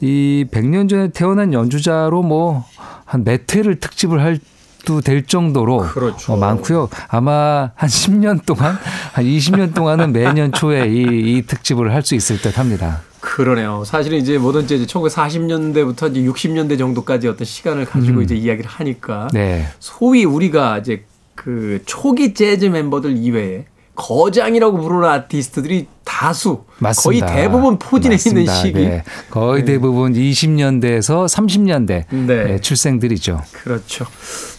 이 0.00 0.46
100년 0.50 0.88
전에 0.88 1.08
태어난 1.08 1.52
연주자로 1.52 2.22
뭐한몇 2.22 3.54
회를 3.54 3.80
특집을 3.80 4.22
할 4.22 4.38
도될 4.84 5.26
정도로 5.26 5.80
그렇죠. 5.80 6.32
어, 6.32 6.36
많고요. 6.36 6.88
아마 7.08 7.70
한 7.74 7.88
10년 7.88 8.46
동안 8.46 8.78
한 9.12 9.24
20년 9.24 9.74
동안은 9.74 10.12
매년 10.12 10.52
초에 10.52 10.88
이, 10.88 11.02
이 11.36 11.42
특집을 11.46 11.92
할 11.92 12.02
수 12.02 12.14
있을 12.14 12.40
듯 12.40 12.58
합니다. 12.58 13.02
그러네요. 13.20 13.84
사실은 13.84 14.18
이제 14.18 14.38
모던 14.38 14.66
재즈 14.66 14.86
1940년대부터 14.86 16.10
이제 16.10 16.22
60년대 16.22 16.78
정도까지 16.78 17.28
어떤 17.28 17.44
시간을 17.44 17.84
가지고 17.84 18.22
이제 18.22 18.34
이야기를 18.34 18.68
하니까 18.68 19.24
음. 19.24 19.28
네. 19.34 19.68
소위 19.78 20.24
우리가 20.24 20.78
이제 20.78 21.04
그 21.34 21.80
초기 21.86 22.34
재즈 22.34 22.66
멤버들 22.66 23.16
이외에 23.16 23.66
거장이라고 23.94 24.78
부르는 24.78 25.04
아티스트들이 25.04 25.86
다수 26.10 26.64
맞습니다. 26.80 27.26
거의 27.26 27.36
대부분 27.42 27.78
포진해 27.78 28.16
있는 28.16 28.44
맞습니다. 28.46 28.52
시기. 28.54 28.78
네. 28.80 29.04
거의 29.30 29.64
대부분 29.64 30.12
20년대에서 30.14 31.26
30년대 31.28 32.04
네. 32.26 32.58
출생들이죠. 32.60 33.40
그렇죠. 33.62 34.06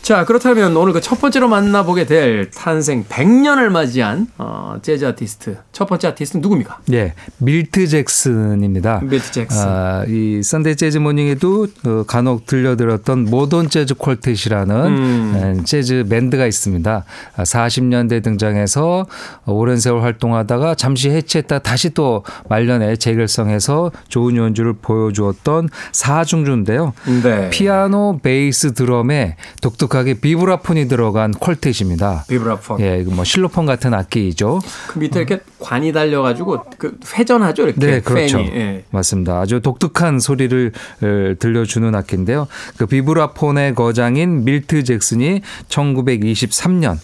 자, 0.02 0.26
그렇다면 0.26 0.76
오늘 0.78 0.94
그 0.94 1.02
첫 1.02 1.20
번째로 1.20 1.50
만나보게 1.50 2.06
될 2.06 2.50
탄생 2.52 3.04
100년을 3.06 3.70
맞이한 3.70 4.28
어, 4.38 4.76
재즈 4.82 5.06
아티스트. 5.06 5.58
첫 5.74 5.86
번째 5.90 6.08
아티스트는 6.10 6.42
누굽니까? 6.42 6.80
예, 6.94 7.14
밀트 7.40 7.86
잭슨입니다. 7.88 9.02
밀트 9.04 9.32
잭슨. 9.32 9.62
아, 9.68 10.06
이 10.08 10.42
Sunday 10.44 10.76
Jazz 10.78 11.00
Morning에도 11.00 11.68
어, 11.86 12.04
간혹 12.08 12.46
들려드렸던 12.46 13.26
Modern 13.26 13.70
Jazz 13.70 13.96
Quartet이라는 13.96 14.72
음. 14.88 15.58
에, 15.60 15.64
재즈 15.66 16.06
밴드가 16.10 16.46
있습니다. 16.46 17.04
아, 17.36 17.44
40년대 17.44 18.24
등장해서 18.24 19.08
오랜 19.48 19.78
세월 19.80 20.04
활동하다가 20.04 20.76
잠시 20.76 21.10
해체 21.10 21.41
했다 21.42 21.60
다시 21.60 21.92
또 21.92 22.24
말년에 22.50 22.96
재결성해서 22.96 23.92
좋은 24.08 24.36
연주를 24.38 24.74
보여주었던 24.74 25.70
사중주인데요. 25.92 26.94
네. 27.24 27.50
피아노, 27.50 28.20
베이스, 28.22 28.74
드럼에 28.74 29.36
독특하게 29.62 30.16
비브라폰이 30.16 30.88
들어간 30.88 31.34
콜텟입니다. 31.34 32.28
비브라폰. 32.28 32.80
예, 32.80 33.04
뭐 33.04 33.24
실로폰 33.24 33.66
같은 33.66 33.94
악기이죠. 33.94 34.60
그 34.88 35.00
밑에 35.00 35.20
이렇게 35.20 35.40
관이 35.60 35.92
달려가지고 35.92 36.66
그 36.78 36.98
회전하죠 37.14 37.64
이렇게. 37.64 37.80
네, 37.80 38.00
그렇죠. 38.00 38.40
예. 38.40 38.84
맞습니다. 38.92 39.40
아주 39.40 39.62
독특한 39.62 40.20
소리를 40.20 40.72
에, 41.04 41.34
들려주는 41.36 41.94
악기인데요. 41.94 42.48
그 42.78 42.86
비브라폰의 42.86 43.76
거장인 43.76 44.44
밀트 44.44 44.84
잭슨이 44.84 45.42
1923년 45.70 46.98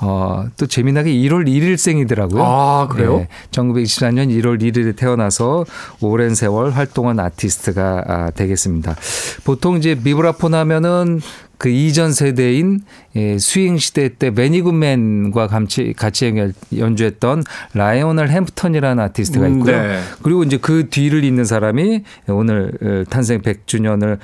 어, 0.00 0.46
또 0.56 0.66
재미나게 0.66 1.12
1월 1.12 1.46
1일생이더라고요. 1.46 2.40
아, 2.42 2.88
그래요? 2.90 3.26
1924년 3.50 4.28
1월 4.40 4.60
1일에 4.60 4.96
태어나서 4.96 5.66
오랜 6.00 6.34
세월 6.34 6.70
활동한 6.70 7.20
아티스트가 7.20 8.04
아, 8.06 8.30
되겠습니다. 8.30 8.96
보통 9.44 9.76
이제 9.76 9.94
비브라폰 9.94 10.54
하면은 10.54 11.20
그 11.60 11.68
이전 11.68 12.14
세대인 12.14 12.80
예, 13.16 13.38
스윙 13.38 13.76
시대 13.76 14.08
때 14.08 14.30
베니 14.30 14.63
굿맨과 14.63 15.46
같이 15.46 15.92
같이 15.94 16.32
연- 16.34 16.54
연주했던 16.74 17.44
라이오널 17.74 18.30
햄프턴이라는 18.30 19.02
아티스트가 19.04 19.46
음, 19.46 19.58
있고요. 19.58 19.76
네. 19.82 20.00
그리고 20.22 20.42
이제 20.42 20.56
그 20.56 20.88
뒤를 20.88 21.22
잇는 21.22 21.44
사람이 21.44 22.02
오늘 22.28 22.72
어, 22.82 23.04
탄생 23.10 23.42
100주년을 23.42 24.16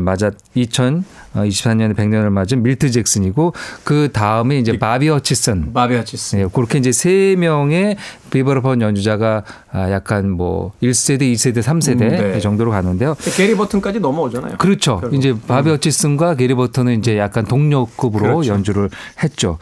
맞아 0.00 0.32
2024년에 0.54 1.94
100년을 1.96 2.28
맞은 2.30 2.62
밀트 2.62 2.90
잭슨이고 2.90 3.54
그 3.84 4.10
다음에 4.12 4.58
이제 4.58 4.78
바비 4.78 5.08
허치슨 5.08 5.70
바비 5.72 5.96
허치슨. 5.96 6.36
네, 6.36 6.46
그렇게 6.52 6.78
이제 6.78 6.92
세 6.92 7.36
명의 7.38 7.96
비브라폰 8.30 8.82
연주자가 8.82 9.44
아, 9.70 9.90
약간 9.90 10.30
뭐 10.30 10.72
1세대, 10.82 11.22
2세대, 11.22 11.62
3세대 11.62 12.02
음, 12.02 12.08
네. 12.32 12.40
정도로 12.40 12.70
가는데요. 12.70 13.14
게리 13.36 13.54
버튼까지 13.56 14.00
넘어오잖아요. 14.00 14.56
그렇죠. 14.58 14.98
결국. 15.00 15.16
이제 15.16 15.34
바비 15.46 15.70
허치슨과 15.70 16.34
게리 16.34 16.54
버튼 16.54 16.81
은 16.88 16.98
이제 16.98 17.18
약간 17.18 17.44
동료급으로 17.44 18.22
그렇죠. 18.22 18.52
연주를 18.52 18.90
했죠. 19.22 19.58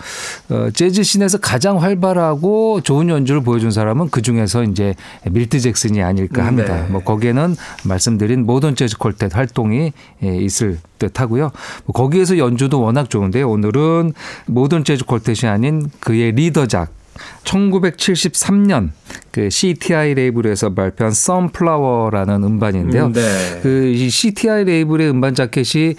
어, 0.49 0.71
재즈 0.73 1.03
scene에서 1.03 1.39
가장 1.39 1.83
활발하고 1.83 2.81
좋은 2.83 3.09
연주를 3.09 3.43
보여준 3.43 3.71
사람은 3.71 4.11
그 4.11 4.23
중에서 4.23 4.65
이제 4.65 4.95
밀트 5.31 5.61
잭슨이 5.61 6.03
아닐까 6.03 6.47
합니다. 6.47 6.83
네. 6.83 6.89
뭐 6.89 7.03
거기에는 7.03 7.57
말씀드린 7.85 8.47
모던 8.47 8.77
재즈 8.77 8.99
쿼텟 8.99 9.33
활동이 9.33 9.93
예, 10.23 10.37
있을 10.37 10.79
듯하고요. 10.99 11.51
뭐 11.85 11.93
거기에서 11.93 12.39
연주도 12.39 12.81
워낙 12.81 13.11
좋은데요. 13.11 13.49
오늘은 13.51 14.13
모던 14.47 14.85
재즈 14.85 15.05
쿼텟이 15.05 15.49
아닌 15.49 15.91
그의 16.01 16.33
리더작 16.33 17.01
1973년 17.45 18.91
그 19.31 19.51
CTI 19.51 20.15
레이블에서 20.15 20.75
발표한 20.75 21.13
Sunflower라는 21.13 22.43
음반인데요. 22.45 23.07
음, 23.07 23.13
네. 23.13 23.61
그이 23.63 24.11
CTI 24.11 24.65
레이블의 24.65 25.11
음반 25.11 25.35
자켓이 25.35 25.95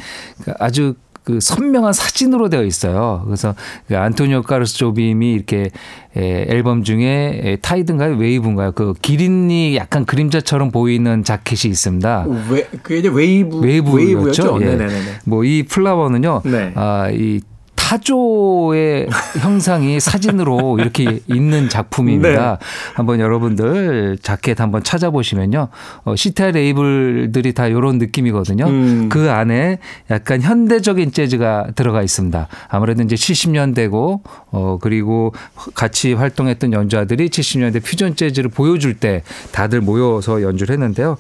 아주 0.60 0.96
그 1.24 1.40
선명한 1.40 1.94
사진으로 1.94 2.50
되어 2.50 2.64
있어요. 2.64 3.22
그래서 3.26 3.54
그 3.88 3.98
안토니오 3.98 4.42
카를로스 4.42 4.76
조빔이 4.78 5.34
이렇게 5.34 5.70
에, 6.18 6.46
앨범 6.50 6.84
중에 6.84 7.42
에, 7.44 7.56
Tide던가요, 7.58 8.16
Wave인가요? 8.18 8.72
그 8.72 8.94
기린이 9.02 9.76
약간 9.76 10.06
그림자처럼 10.06 10.72
보이는 10.72 11.24
자켓이 11.24 11.72
있습니다. 11.72 12.26
웨, 12.50 12.68
그게 12.82 12.98
이제 13.00 13.10
Wave 13.10 13.60
Wave였죠. 13.60 13.96
Wave였죠. 13.96 14.58
예. 14.62 14.66
네네네. 14.66 14.94
뭐 15.26 15.64
이 15.64 15.68
Sunflower는요. 15.68 16.42
네. 16.46 16.72
아, 16.76 17.10
이 17.12 17.42
타조의 17.82 19.10
형상이 19.40 20.00
사진으로 20.00 20.78
이렇게 20.80 21.20
있는 21.28 21.68
작품입니다. 21.68 22.58
네. 22.60 22.66
한번 22.94 23.20
여러분들 23.20 24.20
자켓 24.22 24.62
한번 24.62 24.84
찾아보시면요. 24.84 25.68
어, 26.06 26.16
CTI 26.16 26.52
레이블들이 26.52 27.54
다 27.54 27.68
이런 27.68 27.98
느낌이거든요. 27.98 28.66
음. 28.66 29.10
그 29.10 29.32
안에 29.32 29.80
약간 30.12 30.42
현대적인 30.42 31.12
재즈가 31.12 31.72
들어가 31.76 32.02
있습니다. 32.02 32.48
아무래도 32.70 33.04
이제 33.04 33.16
70년대고 33.16 34.22
어 34.52 34.78
그리고 34.80 35.34
같이 35.74 36.14
활동했던 36.14 36.74
연주자들이 36.74 37.30
70년대 37.30 37.84
퓨전 37.84 38.16
재즈를 38.16 38.52
보여줄 38.52 39.00
때 39.00 39.24
다들 39.52 39.82
모여서 39.82 40.42
연주를 40.42 40.74
했는데요. 40.74 41.18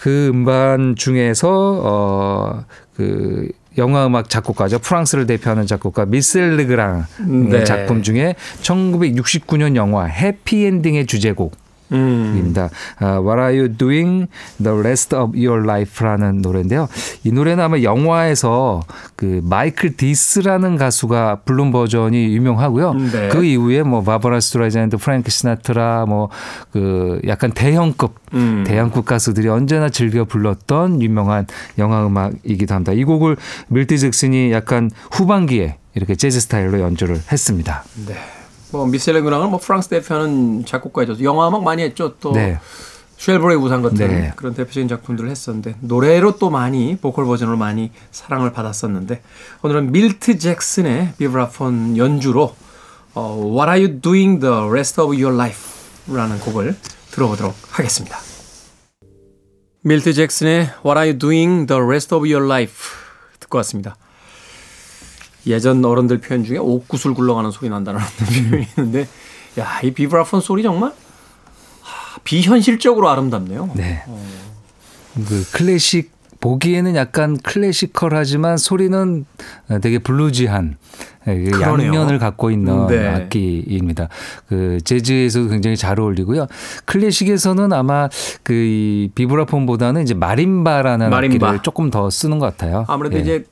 그 0.00 0.30
음반 0.32 0.96
중에서 0.96 1.80
어 1.84 2.64
그 2.96 3.48
영화 3.78 4.06
음악 4.06 4.28
작곡가죠. 4.28 4.78
프랑스를 4.78 5.26
대표하는 5.26 5.66
작곡가 5.66 6.04
미셀 6.04 6.56
르그랑의 6.56 7.04
네. 7.50 7.64
작품 7.64 8.02
중에 8.02 8.34
1969년 8.62 9.76
영화 9.76 10.04
해피엔딩의 10.04 11.06
주제곡 11.06 11.52
음. 11.54 11.71
입니다. 11.96 12.70
아, 12.98 13.20
What 13.20 13.40
are 13.40 13.58
you 13.58 13.68
doing 13.68 14.28
the 14.62 14.78
rest 14.78 15.14
of 15.14 15.36
your 15.36 15.62
life라는 15.62 16.42
노래인데요. 16.42 16.88
이 17.24 17.32
노래는 17.32 17.62
아마 17.62 17.80
영화에서 17.82 18.82
그 19.16 19.40
마이클 19.44 19.96
디스라는 19.96 20.76
가수가 20.76 21.40
부른 21.44 21.72
버전이 21.72 22.34
유명하고요. 22.34 22.94
네. 22.94 23.28
그 23.28 23.44
이후에 23.44 23.82
뭐 23.82 24.02
바버라 24.02 24.40
스트라이잔드, 24.40 24.96
프랭크 24.96 25.30
시나트라 25.30 26.06
뭐 26.06 26.28
그 26.72 27.20
약간 27.26 27.52
대형급 27.52 28.14
음. 28.34 28.64
대형급 28.66 29.04
가수들이 29.04 29.48
언제나 29.48 29.88
즐겨 29.88 30.24
불렀던 30.24 31.02
유명한 31.02 31.46
영화 31.78 32.06
음악이기도 32.06 32.74
합니다. 32.74 32.92
이 32.92 33.04
곡을 33.04 33.36
밀트 33.68 33.98
잭슨이 33.98 34.52
약간 34.52 34.90
후반기에 35.10 35.78
이렇게 35.94 36.14
재즈 36.14 36.40
스타일로 36.40 36.80
연주를 36.80 37.20
했습니다. 37.30 37.84
네. 38.06 38.14
뭐 38.72 38.86
미셸 38.86 39.14
르그랑은 39.14 39.50
뭐 39.50 39.58
프랑스 39.58 39.88
대표하는 39.88 40.64
작곡가죠. 40.64 41.22
영화 41.22 41.48
음악 41.48 41.62
많이 41.62 41.82
했죠. 41.82 42.14
또 42.18 42.32
네. 42.32 42.58
쉘부르의 43.18 43.56
우산 43.56 43.82
같은 43.82 44.08
네. 44.08 44.32
그런 44.34 44.52
대표적인 44.52 44.88
작품들을 44.88 45.30
했었는데 45.30 45.76
노래로 45.80 46.38
또 46.38 46.50
많이 46.50 46.96
보컬 46.96 47.24
버전으로 47.24 47.56
많이 47.56 47.92
사랑을 48.10 48.52
받았었는데 48.52 49.22
오늘은 49.62 49.92
밀트 49.92 50.38
잭슨의 50.38 51.12
비브라폰 51.18 51.96
연주로 51.98 52.56
어, 53.14 53.36
What 53.36 53.70
are 53.70 53.84
you 53.84 54.00
doing 54.00 54.40
the 54.40 54.66
rest 54.68 55.00
of 55.00 55.14
your 55.14 55.34
life?라는 55.34 56.40
곡을 56.40 56.74
들어보도록 57.12 57.54
하겠습니다. 57.70 58.18
밀트 59.82 60.14
잭슨의 60.14 60.70
What 60.84 60.98
are 60.98 61.10
you 61.10 61.18
doing 61.18 61.68
the 61.68 61.80
rest 61.80 62.12
of 62.12 62.26
your 62.26 62.44
life 62.44 62.88
듣고 63.38 63.58
왔습니다. 63.58 63.96
예전 65.46 65.84
어른들 65.84 66.18
표현 66.18 66.44
중에 66.44 66.58
옥구슬 66.58 67.14
굴러가는 67.14 67.50
소리 67.50 67.68
난다는 67.70 68.00
표현이 68.50 68.66
있는데 68.76 69.08
야, 69.58 69.80
이 69.82 69.90
비브라폰 69.90 70.40
소리 70.40 70.62
정말 70.62 70.92
하, 71.80 72.18
비현실적으로 72.24 73.08
아름답네요. 73.10 73.70
네. 73.74 74.02
그 75.14 75.44
클래식 75.52 76.10
보기에는 76.40 76.96
약간 76.96 77.36
클래시컬하지만 77.36 78.56
소리는 78.56 79.24
되게 79.80 79.98
블루지한 79.98 80.76
그 81.24 81.50
그러네요. 81.52 81.86
양면을 81.88 82.18
갖고 82.18 82.50
있는 82.50 82.88
네. 82.88 83.06
악기입니다. 83.08 84.08
그 84.48 84.78
재즈에서도 84.82 85.48
굉장히 85.50 85.76
잘 85.76 86.00
어울리고요. 86.00 86.46
클래식에서는 86.86 87.72
아마 87.72 88.08
그이 88.42 89.10
비브라폰보다는 89.14 90.02
이제 90.02 90.14
마림바라는 90.14 91.10
마림바. 91.10 91.46
악기를 91.46 91.62
조금 91.62 91.90
더 91.90 92.10
쓰는 92.10 92.40
것 92.40 92.46
같아요. 92.46 92.86
아무래도 92.88 93.18
예. 93.18 93.20
이제 93.20 93.44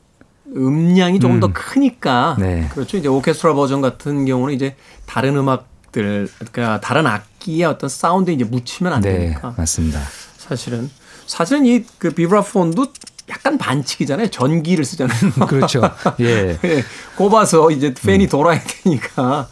음량이 0.56 1.20
조금 1.20 1.40
더 1.40 1.48
음. 1.48 1.52
크니까 1.52 2.36
네. 2.38 2.68
그렇죠. 2.72 2.96
이제 2.96 3.08
오케스트라 3.08 3.54
버전 3.54 3.80
같은 3.80 4.24
경우는 4.26 4.54
이제 4.54 4.74
다른 5.06 5.36
음악들 5.36 6.28
그러니까 6.52 6.80
다른 6.80 7.06
악기의 7.06 7.64
어떤 7.64 7.88
사운드에 7.90 8.34
이제 8.34 8.44
묻히면 8.44 8.92
안 8.92 9.00
네, 9.00 9.18
되니까 9.18 9.54
맞습니다. 9.56 10.00
사실은 10.38 10.90
사실은 11.26 11.66
이 11.66 11.84
그 11.98 12.10
비브라폰도 12.10 12.86
약간 13.28 13.56
반칙이잖아요. 13.58 14.28
전기를 14.30 14.84
쓰잖아요. 14.84 15.30
그렇죠. 15.48 15.82
예. 16.18 16.58
예, 16.64 16.84
꼽아서 17.16 17.70
이제 17.70 17.94
팬이 17.94 18.26
돌아야 18.26 18.60
되니까 18.60 19.48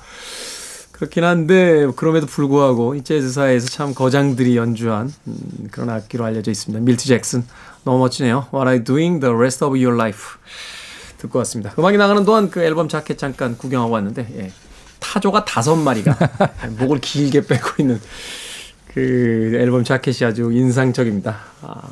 그렇긴 0.91 1.23
한데 1.23 1.87
그럼에도 1.95 2.27
불구하고 2.27 2.97
이 2.97 3.05
재즈사에서 3.05 3.69
참 3.69 3.95
거장들이 3.95 4.57
연주한 4.57 5.13
음, 5.29 5.69
그런 5.71 5.91
악기로 5.91 6.25
알려져 6.25 6.51
있습니다. 6.51 6.85
밀트 6.85 7.05
잭슨 7.07 7.45
너무 7.85 7.99
멋지네요. 8.01 8.49
What 8.53 8.69
are 8.69 8.71
you 8.79 8.83
doing 8.85 9.21
the 9.21 9.33
rest 9.33 9.65
of 9.65 9.77
your 9.79 9.95
life 9.95 10.39
듣고 11.19 11.39
왔습니다. 11.41 11.73
음악이 11.79 11.97
나가는 11.97 12.25
동안 12.25 12.51
그 12.51 12.63
앨범 12.63 12.89
자켓 12.89 13.19
잠깐 13.19 13.57
구경하고 13.59 13.93
왔는데 13.93 14.29
예, 14.39 14.53
타조가 15.01 15.45
다섯 15.45 15.77
마리가 15.77 16.17
목을 16.79 17.01
길게 17.01 17.47
빼고 17.47 17.75
있는 17.81 18.01
그 18.95 19.53
앨범 19.55 19.85
자켓이 19.85 20.29
아주 20.29 20.51
인상적입니다. 20.51 21.37
아, 21.63 21.83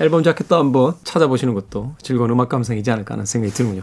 앨범 0.00 0.22
자켓도 0.22 0.56
한번 0.56 0.94
찾아보시는 1.04 1.54
것도 1.54 1.94
즐거운 2.02 2.30
음악 2.30 2.48
감상이지 2.48 2.90
않을까 2.90 3.14
하는 3.14 3.24
생각이 3.24 3.54
드는군요. 3.54 3.82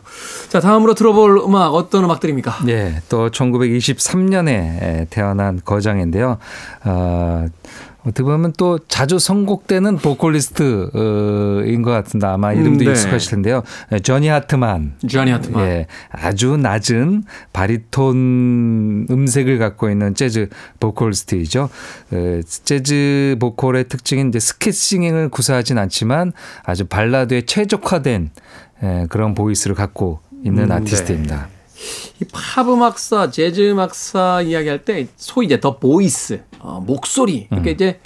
자, 0.50 0.60
다음으로 0.60 0.94
들어볼 0.94 1.38
음악 1.38 1.74
어떤 1.74 2.04
음악들입니까? 2.04 2.66
네, 2.66 3.02
또 3.10 3.30
1923년에 3.30 5.10
태어난 5.10 5.62
거장인데요. 5.64 6.38
어, 6.84 7.48
어떻게 8.08 8.24
보면 8.24 8.54
또 8.58 8.80
자주 8.88 9.20
선곡되는 9.20 9.98
보컬리스트인 9.98 11.82
것 11.82 11.92
같은데 11.92 12.26
아마 12.26 12.54
이름도 12.54 12.84
음, 12.84 12.86
네. 12.86 12.92
익숙하실 12.92 13.32
텐데요. 13.32 13.64
저니 14.02 14.30
하트만. 14.30 14.96
주아니 15.06 15.32
하트만. 15.32 15.68
예, 15.68 15.88
아주 16.10 16.56
낮은 16.56 17.24
바리톤 17.52 19.08
음색을 19.10 19.60
갖고 19.60 19.90
있는 19.90 20.16
재즈 20.16 20.48
보컬리스트이죠. 20.80 21.70
어, 22.12 22.40
재즈 22.64 23.36
보컬의 23.40 23.90
특징인 23.90 24.30
이제 24.30 24.40
scat 24.40 24.66
singing을 24.66 25.30
구사하진 25.30 25.78
않지만 25.78 26.32
아주 26.64 26.86
발라드에 26.86 27.42
최적화된 27.42 28.32
예, 28.84 29.06
그런 29.10 29.34
voice를 29.34 29.76
갖고 29.76 30.20
있는 30.46 30.66
음, 30.66 30.72
아티스트입니다. 30.72 31.50
이 32.22 32.33
팝 32.33 32.68
음악사, 32.70 33.30
재즈 33.30 33.70
음악사 33.72 34.42
이야기할 34.42 34.84
때 34.84 35.08
소위 35.18 35.46
이제 35.46 35.60
the 35.60 35.78
voice, 35.78 36.42
어, 36.68 36.80
목소리. 36.82 37.48
그러니까 37.48 37.72
이제 37.72 38.00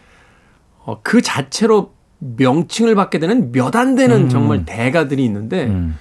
어, 0.85 0.99
그 1.01 1.21
자체로 1.21 1.93
명칭을 2.19 2.93
받게 2.95 3.17
되는 3.19 3.51
몇 3.51 3.75
안 3.75 3.95
되는 3.95 4.29
정말 4.29 4.65
대가들이 4.65 5.25
있는데 5.25 5.65
음. 5.65 5.97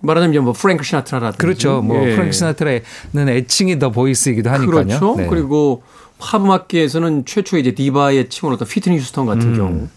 말하자면 0.00 0.32
이제 0.34 0.40
뭐 0.40 0.52
프랭크 0.52 0.82
시나트라라든지 0.82 1.38
그렇죠. 1.38 1.80
뭐 1.82 1.96
예. 2.08 2.14
프랭크 2.14 2.32
시나트라는 2.32 2.82
애칭이 3.28 3.78
the 3.78 3.90
voice이기도 3.90 4.50
하니까요. 4.50 4.84
그렇죠. 4.84 5.14
네. 5.16 5.26
그리고 5.28 5.82
팝 6.18 6.42
음악계에서는 6.42 7.24
최초의 7.24 7.60
이제 7.62 7.72
디바의 7.72 8.28
칭호로 8.30 8.54
어떤 8.56 8.66
휘트니 8.66 8.96
휴스턴 8.98 9.26
같은 9.26 9.52
음. 9.52 9.56
경우 9.56 9.88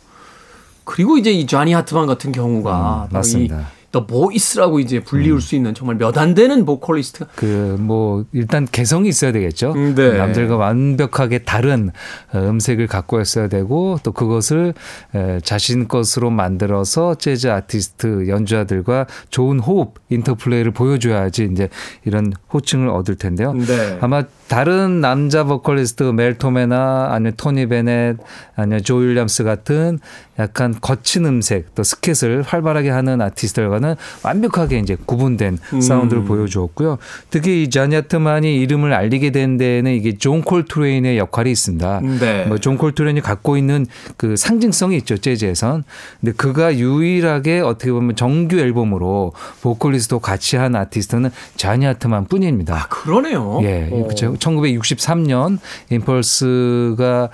그리고 0.84 1.18
이제 1.18 1.32
이 1.32 1.48
자니 1.48 1.74
하트만 1.74 2.06
같은 2.06 2.32
경우가 2.32 3.08
음, 3.10 3.14
맞습니다. 3.14 3.72
음. 3.96 4.02
이 4.02 4.03
the 4.03 4.06
voice라고 4.08 4.80
이제 4.80 5.00
불리울 5.00 5.42
수 5.42 5.56
있는 5.56 5.74
정말 5.74 5.98
몇 5.98 6.16
안 6.18 6.34
되는 6.34 6.66
보컬리스트가 6.66 7.28
그 7.36 7.75
뭐 7.75 8.26
일단 8.32 8.66
개성이 8.72 9.10
있어야 9.10 9.34
되겠죠. 9.34 9.74
음, 9.74 9.96
네. 9.96 10.18
남들과 10.18 10.56
완벽하게 10.56 11.40
다른 11.40 11.92
어, 12.34 12.38
음색을 12.40 12.88
갖고 12.88 13.20
있어야 13.20 13.50
되고 13.50 14.00
또 14.04 14.14
그것을 14.14 14.74
에, 15.14 15.40
자신 15.42 15.88
것으로 15.90 16.30
만들어서 16.30 17.16
재즈 17.16 17.48
아티스트 17.48 18.30
연주자들과 18.30 19.08
좋은 19.30 19.60
호흡 19.60 19.96
interplay를 20.10 20.72
보여줘야지 20.72 21.50
이제 21.52 21.68
이런 22.06 22.32
호칭을 22.54 22.88
얻을 22.90 23.16
텐데요. 23.16 23.52
네. 23.54 23.98
아마 24.00 24.24
다른 24.48 25.02
남자 25.02 25.44
보컬리스트 25.44 26.04
멜 26.04 26.39
토메나 26.39 27.10
아니면 27.12 27.34
토니 27.36 27.68
베넷 27.68 28.18
아니면 28.56 28.84
조 28.84 28.98
윌리엄스 28.98 29.44
같은 29.44 30.00
약간 30.38 30.76
거친 30.80 31.26
음색 31.26 31.74
또 31.76 31.84
스캣을 31.84 32.44
활발하게 32.44 32.90
하는 32.90 33.22
아티스트들과는 33.22 33.96
완벽하게 34.24 34.80
이제 34.80 34.98
구분된 35.06 35.58
음. 35.74 35.82
사운드를 35.82 36.26
보여주었고요. 36.26 36.98
특히 37.30 37.64
이 37.64 37.70
자니 37.70 37.96
하트만이 37.96 38.56
이름을 38.62 38.94
알리게 38.94 39.32
된 39.32 39.58
데에는 39.58 39.94
이게 39.94 40.18
존 40.18 40.42
콜트레인의 40.42 41.18
역할이 41.18 41.52
있습니다. 41.52 42.02
네. 42.20 42.46
뭐 42.46 42.64
존 42.64 42.78
콜트레인이 42.78 43.22
갖고 43.22 43.58
있는 43.58 43.86
그 44.18 44.36
상징성이 44.36 44.98
있죠 44.98 45.18
재즈에선. 45.18 45.84
근데 46.20 46.34
그가 46.34 46.76
유일하게 46.76 47.62
어떻게 47.62 47.92
보면 47.92 48.16
정규 48.16 48.60
앨범으로 48.60 49.34
보컬리스트도 49.62 50.20
같이 50.20 50.58
한 50.58 50.76
아티스트는 50.76 51.32
자니 51.56 51.79
하트만 51.79 52.26
뿐입니다. 52.26 52.76
아, 52.76 52.88
그러네요. 52.90 53.60
예, 53.64 53.90
어. 53.92 54.04
그렇죠. 54.04 54.35
1963년 54.38 55.60
임펄스가 55.90 57.30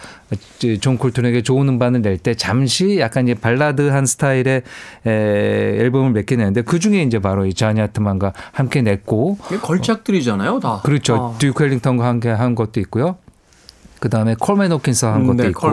존 0.81 0.97
콜트레인에게 0.97 1.41
좋은 1.43 1.67
음반을 1.69 2.01
낼 2.01 2.17
때 2.17 2.35
잠시 2.35 2.99
약간 2.99 3.27
이제 3.27 3.33
발라드한 3.39 4.05
스타일의 4.05 4.61
에, 5.07 5.09
앨범을 5.79 6.11
몇개 6.11 6.35
내는데 6.35 6.61
그 6.61 6.77
중에 6.79 7.01
이제 7.03 7.19
바로 7.19 7.45
이 7.45 7.53
자니 7.53 7.81
하트만과 7.81 8.33
함께 8.51 8.81
냈고 8.81 9.37
걸작들이잖아요, 9.61 10.59
다. 10.59 10.81
그렇죠. 10.83 11.33
아. 11.35 11.37
듀크 11.39 11.63
엘링턴과 11.63 12.05
함께 12.05 12.29
한 12.29 12.53
것도 12.55 12.79
있고요. 12.81 13.17
그 13.99 14.09
다음에 14.09 14.35
콜맨 14.39 14.71
호킨스 14.71 15.05
한 15.05 15.27
것도 15.27 15.43
네, 15.43 15.49
있고. 15.49 15.67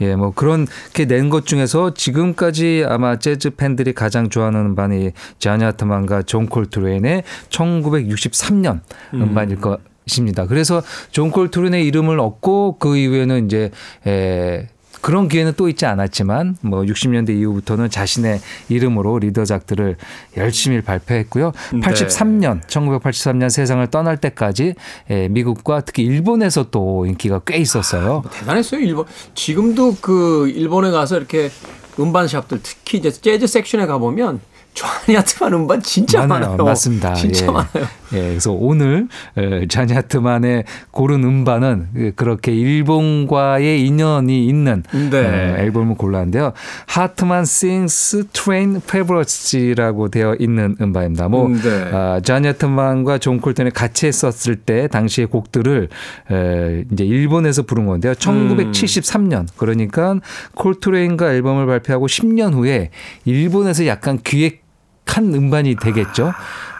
예, 0.00 0.16
뭐 0.16 0.32
그런 0.34 0.66
게 0.94 1.04
낸 1.06 1.30
것 1.30 1.46
중에서 1.46 1.94
지금까지 1.94 2.84
아마 2.88 3.20
재즈 3.20 3.50
팬들이 3.50 3.92
가장 3.92 4.28
좋아하는 4.30 4.60
음반이 4.60 5.12
자니 5.38 5.64
하트만과 5.64 6.22
존 6.22 6.46
콜트레인의 6.46 7.22
1963년 7.50 8.80
음반일 9.14 9.60
것 9.60 9.78
입니다. 10.18 10.46
그래서 10.46 10.82
존 11.10 11.30
콜트레인의 11.30 11.86
이름을 11.86 12.18
얻고 12.20 12.76
그 12.78 12.96
이후에는 12.96 13.46
이제 13.46 13.70
에 14.06 14.68
그런 15.02 15.28
기회는 15.28 15.54
또 15.56 15.68
있지 15.68 15.84
않았지만 15.84 16.56
뭐 16.62 16.82
60년대 16.82 17.30
이후부터는 17.30 17.90
자신의 17.90 18.40
이름으로 18.68 19.18
리더작들을 19.18 19.96
열심히 20.36 20.80
발표했고요. 20.80 21.52
네. 21.74 21.80
83년 21.80 22.62
1983년 22.62 23.50
세상을 23.50 23.84
떠날 23.88 24.16
때까지 24.18 24.74
에, 25.10 25.28
미국과 25.28 25.80
특히 25.80 26.04
일본에서 26.04 26.70
또 26.70 27.04
인기가 27.04 27.40
꽤 27.44 27.56
있었어요. 27.56 28.22
대단했어요 28.32 28.80
일본. 28.80 29.04
지금도 29.34 29.96
그 30.00 30.48
일본에 30.54 30.92
가서 30.92 31.16
이렇게 31.18 31.50
음반샵들 31.98 32.60
특히 32.62 32.98
이제 32.98 33.10
재즈 33.10 33.48
섹션에 33.48 33.86
가 33.86 33.98
보면 33.98 34.40
조니 34.74 35.16
하트만 35.18 35.52
음반 35.52 35.82
진짜 35.82 36.26
많아요. 36.26 36.56
맞습니다. 36.56 37.12
진짜 37.14 37.46
예. 37.46 37.50
많아요. 37.50 37.86
예, 38.14 38.20
그래서 38.28 38.52
오늘 38.52 39.08
에, 39.36 39.66
자니 39.68 39.92
하트만의 39.92 40.64
고른 40.90 41.24
음반은 41.24 41.88
그- 41.94 42.12
그렇게 42.16 42.52
일본과의 42.54 43.86
인연이 43.86 44.46
있는 44.46 44.82
네. 45.10 45.18
에, 45.18 45.62
앨범을 45.62 45.96
골랐는데요. 45.96 46.52
하트만 46.86 47.42
sings 47.42 48.24
Trane's 48.32 48.76
favorites라고 48.76 50.08
되어 50.08 50.36
있는 50.38 50.76
음반입니다. 50.80 51.28
뭐 51.28 51.46
음, 51.46 51.60
네. 51.60 51.90
아, 51.92 52.20
자니 52.22 52.46
하트만과 52.48 53.18
존 53.18 53.40
콜트레인이 53.40 53.70
같이 53.70 54.06
했었을 54.06 54.56
때 54.56 54.88
당시의 54.88 55.26
곡들을 55.28 55.88
에, 56.30 56.84
이제 56.92 57.04
일본에서 57.04 57.62
부른 57.62 57.86
건데요. 57.86 58.12
1973년 58.14 59.46
그러니까 59.56 60.16
콜트레인과 60.54 61.32
앨범을 61.34 61.66
발표하고 61.66 62.06
10년 62.06 62.54
후에 62.54 62.90
일본에서 63.24 63.86
약간 63.86 64.18
기획 64.22 64.61
한 65.06 65.34
음반이 65.34 65.76
되겠죠. 65.76 66.32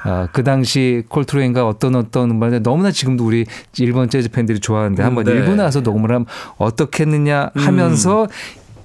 아, 0.05 0.29
그 0.33 0.43
당시 0.43 1.05
콜트레인과 1.09 1.67
어떤 1.67 1.95
어떤 1.95 2.31
음반인데 2.31 2.63
너무나 2.63 2.91
지금도 2.91 3.25
우리 3.25 3.47
일본 3.79 4.11
재즈 4.11 4.31
팬들이 4.31 4.59
좋아하는데 4.59 5.03
한번 5.03 5.25
네. 5.25 5.33
일본에 5.33 5.63
와서 5.63 5.81
녹음을 5.81 6.11
하면 6.11 6.27
어떻겠느냐 6.57 7.51
하면서 7.55 8.27